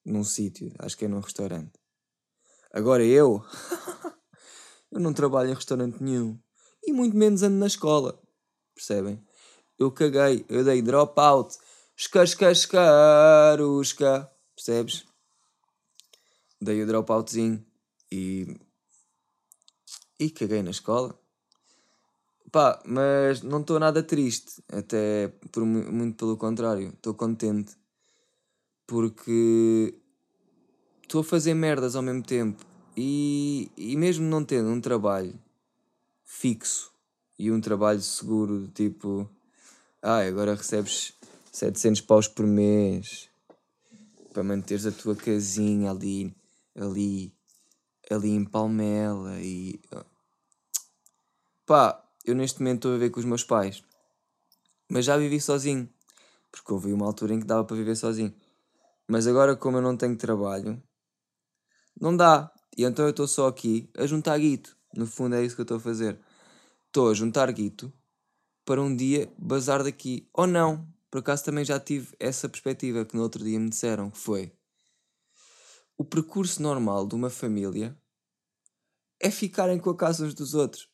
num 0.06 0.24
sítio, 0.24 0.72
acho 0.80 0.98
que 0.98 1.04
é 1.06 1.08
num 1.10 1.20
restaurante. 1.20 1.74
Agora 2.72 3.04
eu, 3.04 3.44
eu 4.92 5.00
não 5.00 5.14
trabalho 5.14 5.52
em 5.52 5.56
restaurante 5.56 6.02
nenhum. 6.02 6.40
E 6.84 6.94
muito 6.94 7.16
menos 7.18 7.44
ando 7.44 7.58
na 7.58 7.68
escola. 7.68 8.18
Percebem? 8.74 9.22
Eu 9.78 9.92
caguei, 9.92 10.46
eu 10.48 10.64
dei 10.64 10.82
dropout. 10.82 11.58
Escascascarusca. 11.98 14.32
Percebes? 14.56 15.09
Dei 16.62 16.82
o 16.84 16.88
dropoutzinho 16.88 17.66
e. 18.12 18.58
E 20.20 20.30
caguei 20.30 20.62
na 20.62 20.72
escola. 20.72 21.18
Pá, 22.52 22.82
mas 22.86 23.42
não 23.42 23.62
estou 23.62 23.80
nada 23.80 24.04
triste. 24.04 24.62
Até 24.68 25.30
por, 25.52 25.64
mu- 25.66 25.92
muito 25.92 26.18
pelo 26.18 26.36
contrário. 26.36 26.90
Estou 26.90 27.14
contente. 27.14 27.78
Porque 28.86 29.94
estou 31.04 31.22
a 31.22 31.24
fazer 31.24 31.54
merdas 31.54 31.96
ao 31.96 32.02
mesmo 32.02 32.24
tempo. 32.24 32.66
E, 32.98 33.72
e 33.78 33.96
mesmo 33.96 34.26
não 34.26 34.44
tendo 34.44 34.70
um 34.70 34.82
trabalho 34.82 35.40
fixo 36.26 36.92
e 37.38 37.52
um 37.52 37.62
trabalho 37.62 38.02
seguro, 38.02 38.68
tipo, 38.68 39.30
ah, 40.02 40.20
agora 40.20 40.56
recebes 40.56 41.14
700 41.52 42.02
paus 42.02 42.28
por 42.28 42.46
mês 42.46 43.30
para 44.34 44.44
manteres 44.44 44.86
a 44.86 44.92
tua 44.92 45.16
casinha 45.16 45.92
ali, 45.92 46.36
ali, 46.76 47.36
ali 48.10 48.30
em 48.30 48.46
Palmela 48.46 49.40
e 49.42 49.80
pá, 51.66 52.04
eu 52.26 52.36
neste 52.36 52.60
momento 52.60 52.78
estou 52.78 52.92
a 52.92 52.94
viver 52.96 53.10
com 53.12 53.20
os 53.20 53.26
meus 53.26 53.44
pais, 53.44 53.84
mas 54.90 55.06
já 55.06 55.18
vivi 55.18 55.40
sozinho, 55.40 55.88
porque 56.52 56.74
houve 56.74 56.92
uma 56.92 57.06
altura 57.06 57.34
em 57.34 57.40
que 57.40 57.46
dava 57.46 57.64
para 57.64 57.78
viver 57.78 57.96
sozinho. 57.96 58.34
Mas 59.08 59.28
agora, 59.28 59.56
como 59.56 59.78
eu 59.78 59.82
não 59.82 59.98
tenho 59.98 60.16
trabalho, 60.16 60.82
não 62.00 62.16
dá. 62.16 62.52
E 62.78 62.84
então 62.84 63.06
eu 63.06 63.12
estou 63.12 63.28
só 63.28 63.48
aqui 63.48 63.90
a 63.98 64.06
juntar 64.06 64.38
guito. 64.38 64.78
No 64.96 65.06
fundo 65.06 65.36
é 65.36 65.44
isso 65.44 65.56
que 65.56 65.62
eu 65.62 65.64
estou 65.64 65.78
a 65.78 65.80
fazer. 65.80 66.20
Estou 66.88 67.10
a 67.10 67.14
juntar 67.14 67.52
guito 67.52 67.92
para 68.64 68.82
um 68.82 68.96
dia 68.96 69.32
bazar 69.38 69.84
daqui. 69.84 70.28
Ou 70.34 70.48
não. 70.48 70.88
Por 71.12 71.20
acaso 71.20 71.44
também 71.44 71.66
já 71.66 71.80
tive 71.80 72.16
essa 72.20 72.48
perspectiva 72.48 73.04
que 73.04 73.16
no 73.16 73.24
outro 73.24 73.44
dia 73.44 73.60
me 73.60 73.70
disseram, 73.70 74.12
que 74.12 74.18
foi 74.18 74.54
o 76.00 76.06
percurso 76.06 76.62
normal 76.62 77.06
de 77.06 77.14
uma 77.14 77.30
família 77.30 77.96
é 79.22 79.30
ficarem 79.30 79.78
com 79.78 79.90
a 79.90 79.98
casa 79.98 80.26
uns 80.26 80.34
dos 80.34 80.54
outros. 80.54 80.90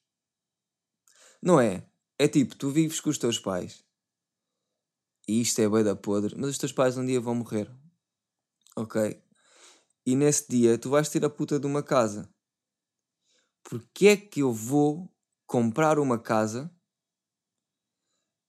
Não 1.39 1.61
é? 1.61 1.87
É 2.17 2.27
tipo, 2.27 2.55
tu 2.55 2.71
vives 2.71 2.99
com 2.99 3.11
os 3.11 3.19
teus 3.19 3.37
pais 3.37 3.85
e 5.27 5.41
isto 5.41 5.59
é 5.61 5.69
bem 5.69 5.83
da 5.83 5.95
podre, 5.95 6.35
mas 6.35 6.51
os 6.51 6.57
teus 6.57 6.71
pais 6.71 6.97
um 6.97 7.05
dia 7.05 7.21
vão 7.21 7.35
morrer. 7.35 7.71
Ok? 8.75 9.23
E 10.05 10.15
nesse 10.15 10.47
dia 10.49 10.77
tu 10.77 10.89
vais 10.89 11.07
ter 11.07 11.23
a 11.23 11.29
puta 11.29 11.59
de 11.59 11.67
uma 11.67 11.83
casa. 11.83 12.27
Porquê 13.63 14.07
é 14.07 14.17
que 14.17 14.41
eu 14.41 14.51
vou 14.51 15.11
comprar 15.45 15.99
uma 15.99 16.19
casa 16.19 16.71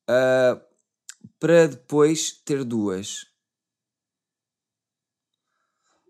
uh, 0.08 0.60
para 1.38 1.68
depois 1.68 2.32
ter 2.32 2.64
duas? 2.64 3.26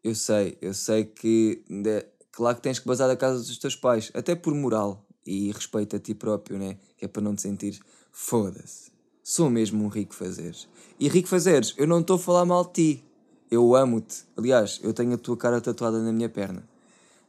Eu 0.06 0.14
sei, 0.14 0.56
eu 0.62 0.72
sei 0.72 1.04
que 1.04 1.64
de, 1.68 2.06
claro 2.30 2.54
que 2.54 2.62
tens 2.62 2.78
que 2.78 2.86
basar 2.86 3.10
a 3.10 3.16
casa 3.16 3.38
dos 3.38 3.58
teus 3.58 3.74
pais, 3.74 4.12
até 4.14 4.36
por 4.36 4.54
moral 4.54 5.04
e 5.26 5.50
respeito 5.50 5.96
a 5.96 5.98
ti 5.98 6.14
próprio, 6.14 6.56
né? 6.56 6.78
Que 6.96 7.06
é 7.06 7.08
para 7.08 7.20
não 7.20 7.34
te 7.34 7.42
sentir 7.42 7.80
foda-se. 8.12 8.92
Sou 9.20 9.50
mesmo 9.50 9.82
um 9.82 9.88
rico 9.88 10.14
fazeres. 10.14 10.68
E 11.00 11.08
rico 11.08 11.26
fazeres, 11.26 11.74
eu 11.76 11.88
não 11.88 11.98
estou 11.98 12.14
a 12.14 12.18
falar 12.20 12.44
mal 12.44 12.64
de 12.66 12.72
ti. 12.72 13.04
Eu 13.50 13.74
amo-te. 13.74 14.22
Aliás, 14.36 14.78
eu 14.80 14.94
tenho 14.94 15.12
a 15.14 15.18
tua 15.18 15.36
cara 15.36 15.60
tatuada 15.60 16.00
na 16.00 16.12
minha 16.12 16.28
perna. 16.28 16.62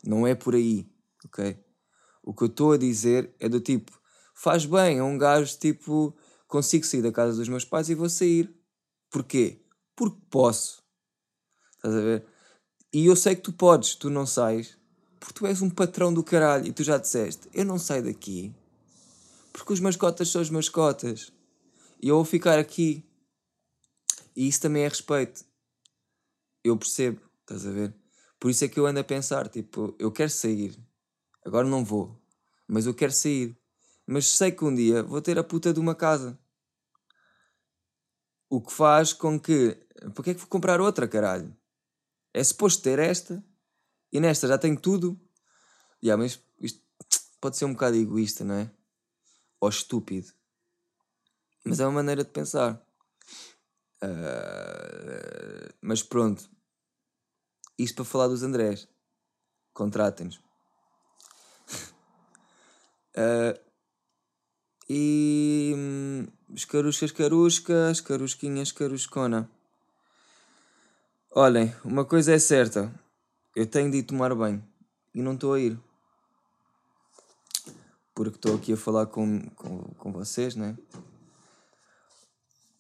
Não 0.06 0.28
é 0.28 0.36
por 0.36 0.54
aí, 0.54 0.88
ok? 1.26 1.58
O 2.22 2.32
que 2.32 2.44
eu 2.44 2.48
estou 2.48 2.74
a 2.74 2.78
dizer 2.78 3.34
é 3.40 3.50
do 3.50 3.60
tipo, 3.60 3.92
faz 4.36 4.68
bem 4.68 5.00
a 5.00 5.04
um 5.04 5.18
gajo 5.18 5.58
tipo, 5.58 6.16
consigo 6.48 6.86
sair 6.86 7.02
da 7.02 7.12
casa 7.12 7.36
dos 7.38 7.50
meus 7.50 7.66
pais 7.66 7.90
e 7.90 7.96
vou 7.96 8.08
sair. 8.08 8.56
Porquê? 9.10 9.66
Porque 9.96 10.22
posso. 10.30 10.84
Estás 11.78 11.96
a 11.96 12.02
ver? 12.02 12.37
E 12.94 13.06
eu 13.06 13.16
sei 13.16 13.36
que 13.36 13.42
tu 13.42 13.54
podes, 13.54 13.96
tu 13.96 14.10
não 14.10 14.26
sais, 14.26 14.78
porque 15.20 15.34
tu 15.34 15.46
és 15.46 15.62
um 15.62 15.70
patrão 15.70 16.14
do 16.14 16.24
caralho 16.24 16.68
e 16.68 16.72
tu 16.72 16.84
já 16.84 16.98
disseste, 16.98 17.50
eu 17.54 17.66
não 17.66 17.78
saio 17.78 18.04
daqui 18.04 18.54
porque 19.58 19.74
os 19.74 19.80
mascotas 19.80 20.30
são 20.30 20.40
os 20.40 20.52
mascotas 20.52 21.34
e 22.00 22.10
eu 22.10 22.16
vou 22.16 22.24
ficar 22.24 22.60
aqui. 22.60 23.04
E 24.36 24.48
isso 24.48 24.62
também 24.62 24.84
é 24.84 24.88
respeito 24.88 25.44
eu 26.64 26.78
percebo, 26.78 27.22
estás 27.42 27.66
a 27.66 27.72
ver? 27.72 27.94
Por 28.40 28.52
isso 28.52 28.66
é 28.66 28.68
que 28.68 28.80
eu 28.80 28.86
ando 28.86 29.00
a 29.00 29.04
pensar, 29.04 29.48
tipo, 29.48 29.96
eu 29.98 30.12
quero 30.12 30.30
sair, 30.30 30.78
agora 31.46 31.68
não 31.68 31.84
vou, 31.84 32.22
mas 32.68 32.86
eu 32.86 32.94
quero 32.94 33.12
sair, 33.12 33.58
mas 34.06 34.28
sei 34.28 34.52
que 34.52 34.66
um 34.66 34.76
dia 34.76 35.02
vou 35.02 35.22
ter 35.22 35.40
a 35.40 35.44
puta 35.44 35.74
de 35.74 35.80
uma 35.80 35.96
casa. 35.96 36.38
O 38.50 38.62
que 38.62 38.72
faz 38.72 39.14
com 39.14 39.40
que, 39.40 39.78
porque 40.14 40.32
é 40.32 40.34
que 40.34 40.40
vou 40.40 40.50
comprar 40.50 40.80
outra, 40.82 41.08
caralho? 41.08 41.56
É 42.34 42.44
suposto 42.44 42.84
ter 42.84 43.00
esta, 43.00 43.44
e 44.12 44.20
nesta 44.20 44.48
já 44.48 44.58
tenho 44.58 44.80
tudo. 44.80 45.20
Yeah, 46.04 46.22
mas 46.22 46.40
isto 46.60 46.82
pode 47.42 47.58
ser 47.58 47.66
um 47.66 47.74
bocado 47.74 47.96
egoísta, 47.96 48.44
não 48.44 48.56
é? 48.56 48.72
Ou 49.60 49.70
estúpido. 49.70 50.32
Mas 51.66 51.80
é 51.80 51.86
uma 51.86 51.94
maneira 51.94 52.24
de 52.24 52.30
pensar. 52.30 52.82
Uh, 54.04 55.74
mas 55.82 56.04
pronto, 56.04 56.48
isto 57.78 57.96
para 57.96 58.06
falar 58.06 58.28
dos 58.28 58.44
Andrés. 58.44 58.88
Contratem-nos. 59.74 60.40
uh, 63.16 63.60
e. 64.90 65.74
Hum, 65.76 66.28
escaruscas, 66.54 67.12
caruscas, 67.12 68.02
carusquinhas, 68.02 68.72
caruscona. 68.72 69.50
Olhem, 71.40 71.72
uma 71.86 72.04
coisa 72.04 72.34
é 72.34 72.40
certa. 72.40 72.92
Eu 73.56 73.68
tenho 73.68 73.92
de 73.92 73.98
ir 73.98 74.04
tomar 74.04 74.34
banho. 74.34 74.68
E 75.14 75.22
não 75.22 75.36
estou 75.36 75.54
a 75.54 75.60
ir. 75.60 75.80
Porque 78.16 78.38
estou 78.38 78.56
aqui 78.56 78.74
a 78.74 78.76
falar 78.76 79.06
com, 79.06 79.48
com, 79.52 79.84
com 80.00 80.12
vocês, 80.12 80.56
né? 80.56 80.76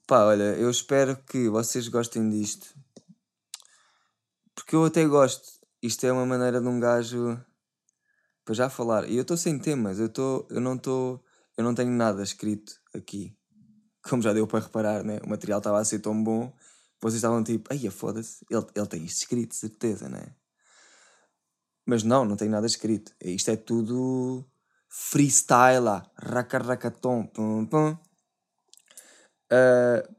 Pá, 0.07 0.23
olha, 0.23 0.55
eu 0.55 0.71
espero 0.71 1.15
que 1.17 1.47
vocês 1.49 1.87
gostem 1.87 2.27
disto. 2.31 2.73
Porque 4.55 4.75
eu 4.75 4.85
até 4.85 5.05
gosto. 5.05 5.47
Isto 5.79 6.07
é 6.07 6.11
uma 6.11 6.25
maneira 6.25 6.59
de 6.59 6.67
um 6.67 6.79
gajo 6.79 7.39
para 8.43 8.55
já 8.55 8.71
falar. 8.71 9.07
E 9.07 9.17
eu 9.17 9.21
estou 9.21 9.37
sem 9.37 9.59
temas, 9.59 9.99
eu, 9.99 10.09
tô, 10.09 10.47
eu 10.49 10.59
não 10.59 10.73
estou. 10.73 11.23
Eu 11.55 11.63
não 11.63 11.75
tenho 11.75 11.91
nada 11.91 12.23
escrito 12.23 12.73
aqui. 12.91 13.37
Como 14.01 14.23
já 14.23 14.33
deu 14.33 14.47
para 14.47 14.65
reparar, 14.65 15.03
né? 15.03 15.19
O 15.23 15.29
material 15.29 15.59
estava 15.59 15.77
a 15.77 15.85
ser 15.85 15.99
tão 15.99 16.23
bom, 16.23 16.51
vocês 17.01 17.15
estavam 17.15 17.43
tipo, 17.43 17.69
ai, 17.71 17.89
foda-se, 17.89 18.45
ele, 18.49 18.65
ele 18.75 18.87
tem 18.87 19.05
isto 19.05 19.19
escrito, 19.19 19.55
certeza, 19.55 20.09
né? 20.09 20.35
Mas 21.85 22.03
não, 22.03 22.25
não 22.25 22.35
tem 22.35 22.49
nada 22.49 22.67
escrito. 22.67 23.13
Isto 23.21 23.51
é 23.51 23.55
tudo 23.55 24.45
freestyle, 24.89 26.03
raca-racatom, 26.17 27.27
pum, 27.27 27.65
pum. 27.65 27.97
Uh, 29.51 30.15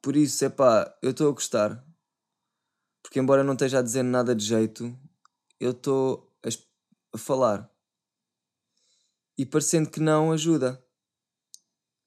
por 0.00 0.14
isso, 0.14 0.44
é 0.44 0.48
pá, 0.48 0.96
eu 1.02 1.10
estou 1.10 1.28
a 1.28 1.32
gostar. 1.32 1.84
Porque, 3.02 3.18
embora 3.18 3.42
não 3.42 3.54
esteja 3.54 3.78
a 3.78 3.82
dizer 3.82 4.02
nada 4.02 4.34
de 4.34 4.44
jeito, 4.44 4.96
eu 5.58 5.72
estou 5.72 6.32
a, 6.44 6.48
a 7.14 7.18
falar. 7.18 7.70
E 9.38 9.44
parecendo 9.44 9.90
que 9.90 10.00
não, 10.00 10.30
ajuda. 10.30 10.82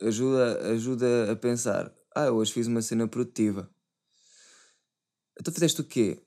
Ajuda, 0.01 0.71
ajuda 0.71 1.31
a 1.31 1.35
pensar. 1.35 1.93
Ah, 2.15 2.31
hoje 2.31 2.53
fiz 2.53 2.67
uma 2.67 2.81
cena 2.81 3.07
produtiva. 3.07 3.69
Então 5.39 5.53
fizeste 5.53 5.81
o 5.81 5.83
quê? 5.83 6.21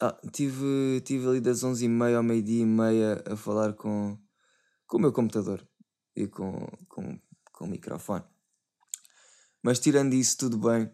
Ah, 0.00 0.18
tive, 0.32 1.00
tive 1.04 1.28
ali 1.28 1.40
das 1.40 1.62
11h30 1.62 2.16
ao 2.16 2.22
meio-dia 2.22 2.62
e 2.62 2.66
meia 2.66 3.22
a 3.30 3.36
falar 3.36 3.74
com, 3.74 4.18
com 4.86 4.96
o 4.96 5.00
meu 5.00 5.12
computador 5.12 5.66
e 6.16 6.26
com, 6.26 6.66
com, 6.88 7.20
com 7.52 7.64
o 7.64 7.68
microfone. 7.68 8.24
Mas 9.62 9.78
tirando 9.78 10.14
isso, 10.14 10.38
tudo 10.38 10.58
bem 10.58 10.90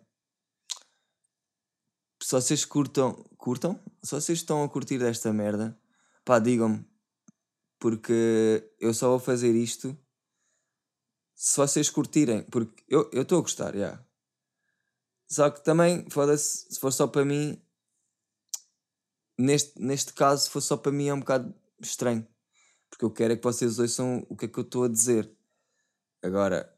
se 2.28 2.32
vocês 2.32 2.64
curtam, 2.64 3.14
curtam? 3.38 3.80
Se 4.02 4.14
vocês 4.14 4.38
estão 4.38 4.62
a 4.62 4.68
curtir 4.68 4.98
desta 4.98 5.32
merda, 5.32 5.80
pá, 6.24 6.38
digam-me. 6.38 6.84
Porque 7.78 8.70
eu 8.78 8.92
só 8.92 9.08
vou 9.08 9.18
fazer 9.18 9.54
isto 9.54 9.96
se 11.34 11.56
vocês 11.56 11.88
curtirem. 11.88 12.42
Porque 12.42 12.84
eu 12.88 13.08
estou 13.14 13.38
a 13.38 13.40
gostar, 13.40 13.72
já. 13.72 13.78
Yeah. 13.78 14.07
Só 15.28 15.50
que 15.50 15.62
também, 15.62 16.08
foda-se, 16.10 16.72
se 16.72 16.80
for 16.80 16.92
só 16.92 17.06
para 17.06 17.24
mim, 17.24 17.60
neste, 19.38 19.80
neste 19.80 20.12
caso, 20.14 20.44
se 20.44 20.50
for 20.50 20.60
só 20.60 20.76
para 20.76 20.90
mim 20.90 21.08
é 21.08 21.14
um 21.14 21.20
bocado 21.20 21.54
estranho. 21.80 22.26
Porque 22.88 23.04
eu 23.04 23.10
quero 23.10 23.34
é 23.34 23.36
que 23.36 23.44
vocês 23.44 23.78
ouçam 23.78 24.26
o 24.28 24.36
que 24.36 24.46
é 24.46 24.48
que 24.48 24.58
eu 24.58 24.64
estou 24.64 24.84
a 24.84 24.88
dizer. 24.88 25.30
Agora, 26.22 26.74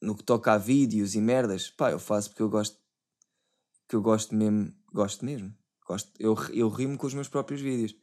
no 0.00 0.16
que 0.16 0.22
toca 0.22 0.52
a 0.52 0.58
vídeos 0.58 1.14
e 1.14 1.20
merdas, 1.20 1.68
pá, 1.70 1.90
eu 1.90 1.98
faço 1.98 2.30
porque 2.30 2.42
eu 2.42 2.48
gosto 2.48 2.80
que 3.88 3.96
eu 3.96 4.00
gosto 4.00 4.34
mesmo, 4.34 4.74
gosto 4.90 5.24
mesmo. 5.24 5.54
Gosto, 5.86 6.10
eu, 6.18 6.34
eu 6.52 6.68
rimo 6.70 6.96
com 6.96 7.06
os 7.06 7.12
meus 7.12 7.28
próprios 7.28 7.60
vídeos. 7.60 7.94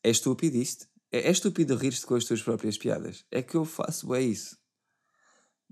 É 0.00 0.10
estúpido 0.10 0.56
isto? 0.56 0.86
É, 1.10 1.26
é 1.26 1.30
estúpido 1.30 1.74
rir-te 1.74 2.06
com 2.06 2.14
as 2.14 2.24
tuas 2.24 2.40
próprias 2.40 2.78
piadas. 2.78 3.24
É 3.30 3.42
que 3.42 3.56
eu 3.56 3.64
faço 3.64 4.14
é 4.14 4.22
isso. 4.22 4.56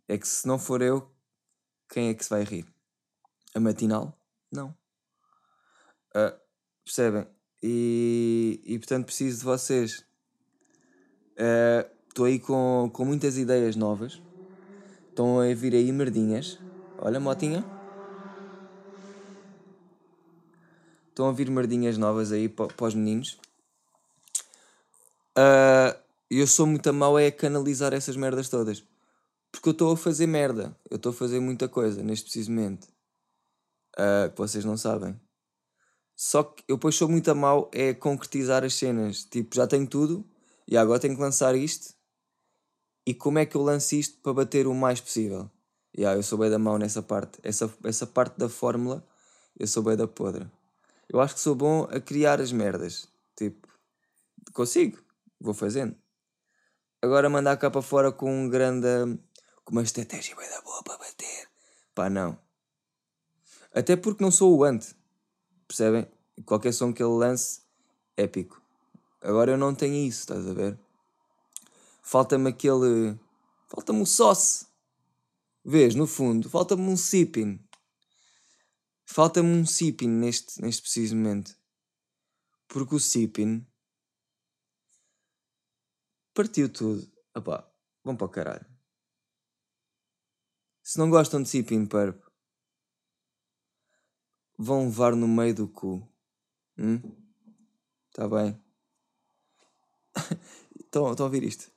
É 0.08 0.18
que 0.18 0.26
se 0.26 0.48
não 0.48 0.58
for 0.58 0.82
eu, 0.82 1.13
quem 1.94 2.08
é 2.08 2.14
que 2.14 2.24
se 2.24 2.30
vai 2.30 2.42
rir? 2.42 2.66
A 3.54 3.60
matinal? 3.60 4.12
Não. 4.50 4.76
Uh, 6.10 6.36
percebem? 6.84 7.24
E, 7.62 8.60
e 8.64 8.76
portanto 8.80 9.06
preciso 9.06 9.38
de 9.38 9.44
vocês. 9.44 10.04
Estou 12.08 12.24
uh, 12.24 12.28
aí 12.28 12.40
com, 12.40 12.90
com 12.92 13.04
muitas 13.04 13.38
ideias 13.38 13.76
novas. 13.76 14.20
Estão 15.08 15.38
a 15.38 15.54
vir 15.54 15.72
aí 15.72 15.92
merdinhas. 15.92 16.58
Olha, 16.98 17.20
motinha. 17.20 17.64
Estão 21.10 21.26
a 21.26 21.28
ouvir 21.28 21.48
merdinhas 21.48 21.96
novas 21.96 22.32
aí 22.32 22.48
para, 22.48 22.66
para 22.74 22.86
os 22.86 22.94
meninos. 22.96 23.38
Uh, 25.38 25.96
eu 26.28 26.48
sou 26.48 26.66
muito 26.66 26.90
a 26.90 26.92
mau 26.92 27.16
é 27.16 27.30
canalizar 27.30 27.94
essas 27.94 28.16
merdas 28.16 28.48
todas. 28.48 28.82
Porque 29.54 29.68
eu 29.68 29.72
estou 29.72 29.92
a 29.92 29.96
fazer 29.96 30.26
merda. 30.26 30.76
Eu 30.90 30.96
estou 30.96 31.10
a 31.10 31.14
fazer 31.14 31.38
muita 31.38 31.68
coisa 31.68 32.02
neste 32.02 32.24
preciso 32.24 32.50
momento. 32.50 32.88
Uh, 33.96 34.28
que 34.32 34.36
vocês 34.36 34.64
não 34.64 34.76
sabem. 34.76 35.18
Só 36.16 36.42
que 36.42 36.64
eu 36.66 36.76
depois 36.76 36.96
sou 36.96 37.08
muito 37.08 37.30
a 37.30 37.36
mau 37.36 37.70
é 37.72 37.94
concretizar 37.94 38.64
as 38.64 38.74
cenas. 38.74 39.24
Tipo, 39.24 39.54
já 39.54 39.64
tenho 39.64 39.86
tudo 39.86 40.28
e 40.66 40.76
agora 40.76 40.98
tenho 40.98 41.14
que 41.14 41.22
lançar 41.22 41.54
isto. 41.54 41.94
E 43.06 43.14
como 43.14 43.38
é 43.38 43.46
que 43.46 43.56
eu 43.56 43.62
lanço 43.62 43.94
isto 43.94 44.20
para 44.22 44.34
bater 44.34 44.66
o 44.66 44.74
mais 44.74 45.00
possível? 45.00 45.48
Yeah, 45.96 46.18
eu 46.18 46.22
sou 46.24 46.36
bem 46.36 46.50
da 46.50 46.58
mão 46.58 46.76
nessa 46.76 47.00
parte. 47.00 47.38
Essa, 47.44 47.72
essa 47.84 48.08
parte 48.08 48.36
da 48.36 48.48
fórmula, 48.48 49.06
eu 49.56 49.68
sou 49.68 49.84
bem 49.84 49.96
da 49.96 50.08
podre. 50.08 50.50
Eu 51.08 51.20
acho 51.20 51.34
que 51.34 51.40
sou 51.40 51.54
bom 51.54 51.84
a 51.92 52.00
criar 52.00 52.40
as 52.40 52.50
merdas. 52.50 53.06
Tipo, 53.36 53.68
consigo, 54.52 54.98
vou 55.40 55.54
fazendo. 55.54 55.94
Agora 57.04 57.28
mandar 57.28 57.56
cá 57.58 57.70
para 57.70 57.82
fora 57.82 58.10
com 58.10 58.32
um 58.32 58.48
grande. 58.48 58.88
Com 59.64 59.72
uma 59.72 59.82
estratégia 59.82 60.36
bem 60.36 60.48
da 60.48 60.60
boa 60.60 60.82
para 60.82 60.98
bater. 60.98 61.48
Pá, 61.94 62.10
não. 62.10 62.38
Até 63.72 63.96
porque 63.96 64.22
não 64.22 64.30
sou 64.30 64.56
o 64.56 64.64
ante. 64.64 64.94
Percebem? 65.66 66.06
Qualquer 66.44 66.72
som 66.72 66.92
que 66.92 67.02
ele 67.02 67.12
lance, 67.12 67.62
épico. 68.16 68.60
Agora 69.20 69.52
eu 69.52 69.58
não 69.58 69.74
tenho 69.74 69.94
isso, 69.94 70.20
estás 70.20 70.46
a 70.46 70.52
ver? 70.52 70.78
Falta-me 72.02 72.50
aquele. 72.50 73.18
Falta-me 73.68 74.02
o 74.02 74.06
sauce. 74.06 74.66
Vês, 75.64 75.94
no 75.94 76.06
fundo, 76.06 76.50
falta-me 76.50 76.82
um 76.82 76.96
sipping. 76.96 77.58
Falta-me 79.06 79.48
um 79.48 79.64
sipping 79.64 80.08
neste, 80.08 80.60
neste 80.60 80.82
preciso 80.82 81.16
momento. 81.16 81.56
Porque 82.68 82.94
o 82.94 83.00
sipping 83.00 83.66
partiu 86.34 86.68
tudo. 86.68 87.10
Opá, 87.34 87.66
vão 88.04 88.14
para 88.14 88.26
o 88.26 88.28
caralho. 88.28 88.73
Se 90.84 90.98
não 90.98 91.08
gostam 91.08 91.42
de 91.42 91.48
sipping 91.48 91.86
purp, 91.86 92.22
vão 94.58 94.84
levar 94.84 95.16
no 95.16 95.26
meio 95.26 95.54
do 95.54 95.66
cu. 95.66 96.06
Hum? 96.76 97.00
Tá 98.12 98.28
bem? 98.28 98.62
Estão, 100.78 101.10
estão 101.10 101.24
a 101.24 101.28
ouvir 101.28 101.42
isto? 101.42 101.72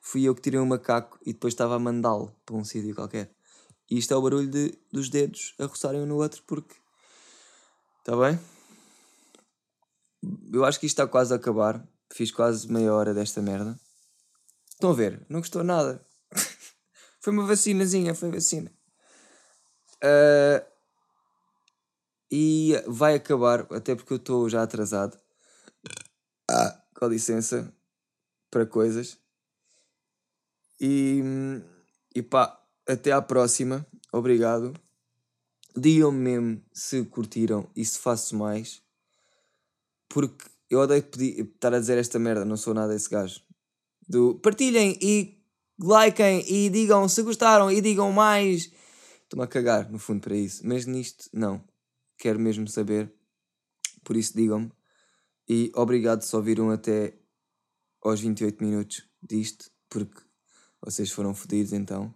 Fui 0.00 0.22
eu 0.22 0.34
que 0.36 0.40
tirei 0.40 0.60
um 0.60 0.66
macaco 0.66 1.18
e 1.26 1.32
depois 1.32 1.52
estava 1.52 1.74
a 1.74 1.78
mandá-lo 1.80 2.34
para 2.46 2.54
um 2.54 2.64
sítio 2.64 2.94
qualquer. 2.94 3.34
E 3.90 3.98
isto 3.98 4.14
é 4.14 4.16
o 4.16 4.22
barulho 4.22 4.48
de, 4.48 4.78
dos 4.92 5.10
dedos 5.10 5.54
a 5.58 5.66
roçarem 5.66 6.00
um 6.00 6.06
no 6.06 6.22
outro 6.22 6.42
porque. 6.46 6.76
Está 7.98 8.16
bem? 8.16 8.38
Eu 10.52 10.64
acho 10.64 10.78
que 10.78 10.86
isto 10.86 10.94
está 10.94 11.10
quase 11.10 11.32
a 11.32 11.36
acabar. 11.36 11.86
Fiz 12.12 12.30
quase 12.30 12.70
meia 12.72 12.94
hora 12.94 13.12
desta 13.12 13.42
merda. 13.42 13.78
Estão 14.70 14.90
a 14.90 14.94
ver? 14.94 15.26
Não 15.28 15.40
gostou 15.40 15.64
nada. 15.64 16.06
Foi 17.22 17.32
uma 17.32 17.46
vacinazinha, 17.46 18.16
foi 18.16 18.32
vacina. 18.32 18.70
Uh, 20.02 20.66
e 22.28 22.72
vai 22.88 23.14
acabar, 23.14 23.60
até 23.72 23.94
porque 23.94 24.12
eu 24.12 24.16
estou 24.16 24.48
já 24.48 24.62
atrasado. 24.62 25.16
Ah, 26.50 26.82
com 26.94 27.06
licença 27.06 27.72
para 28.50 28.66
coisas. 28.66 29.16
E, 30.80 31.22
e 32.12 32.22
pá, 32.22 32.60
até 32.88 33.12
à 33.12 33.22
próxima. 33.22 33.86
Obrigado. 34.12 34.74
Digam-me 35.76 36.18
mesmo 36.18 36.62
se 36.72 37.04
curtiram 37.04 37.70
e 37.76 37.84
se 37.84 38.00
faço 38.00 38.36
mais. 38.36 38.82
Porque 40.08 40.44
eu 40.68 40.80
odeio 40.80 41.04
pedir, 41.04 41.40
estar 41.40 41.72
a 41.72 41.78
dizer 41.78 41.98
esta 41.98 42.18
merda, 42.18 42.44
não 42.44 42.56
sou 42.56 42.74
nada 42.74 42.94
esse 42.94 43.08
gajo. 43.08 43.40
Do 44.08 44.34
partilhem 44.40 44.98
e 45.00 45.41
likem 45.86 46.44
e 46.48 46.70
digam 46.70 47.08
se 47.08 47.22
gostaram 47.22 47.70
e 47.70 47.80
digam 47.80 48.12
mais. 48.12 48.70
Estou-me 49.22 49.44
a 49.44 49.46
cagar, 49.46 49.90
no 49.90 49.98
fundo, 49.98 50.20
para 50.20 50.36
isso. 50.36 50.66
Mas 50.66 50.86
nisto, 50.86 51.28
não. 51.32 51.64
Quero 52.18 52.38
mesmo 52.38 52.68
saber. 52.68 53.12
Por 54.04 54.16
isso, 54.16 54.36
digam-me. 54.36 54.70
E 55.48 55.72
obrigado 55.74 56.22
se 56.22 56.34
ouviram 56.36 56.70
até 56.70 57.14
aos 58.02 58.20
28 58.20 58.62
minutos 58.62 59.04
disto, 59.22 59.70
porque 59.88 60.20
vocês 60.80 61.10
foram 61.10 61.34
fodidos 61.34 61.72
então. 61.72 62.14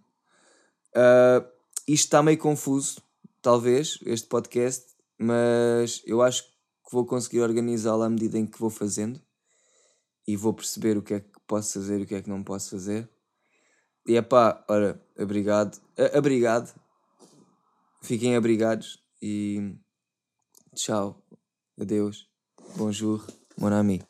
Uh, 0.95 1.45
isto 1.87 2.05
está 2.05 2.21
meio 2.21 2.37
confuso, 2.37 3.01
talvez, 3.41 3.99
este 4.05 4.27
podcast, 4.27 4.85
mas 5.17 6.01
eu 6.05 6.21
acho 6.21 6.43
que 6.43 6.91
vou 6.91 7.05
conseguir 7.05 7.41
organizá-lo 7.41 8.03
à 8.03 8.09
medida 8.09 8.37
em 8.37 8.45
que 8.45 8.59
vou 8.59 8.69
fazendo 8.69 9.21
e 10.27 10.35
vou 10.35 10.53
perceber 10.53 10.97
o 10.97 11.01
que 11.01 11.13
é 11.13 11.19
que 11.21 11.39
posso 11.47 11.73
fazer 11.73 11.99
e 11.99 12.03
o 12.03 12.05
que 12.05 12.15
é 12.15 12.21
que 12.21 12.29
não 12.29 12.43
posso 12.43 12.71
fazer. 12.71 13.09
E 14.07 14.15
é 14.15 14.21
pá, 14.21 14.63
ora, 14.69 14.97
obrigado, 15.19 15.81
obrigado, 16.17 16.73
fiquem 18.01 18.37
abrigados 18.37 19.03
e 19.21 19.75
tchau, 20.73 21.21
adeus, 21.77 22.29
bonjour, 22.77 23.27
mon 23.57 23.73
ami. 23.73 24.01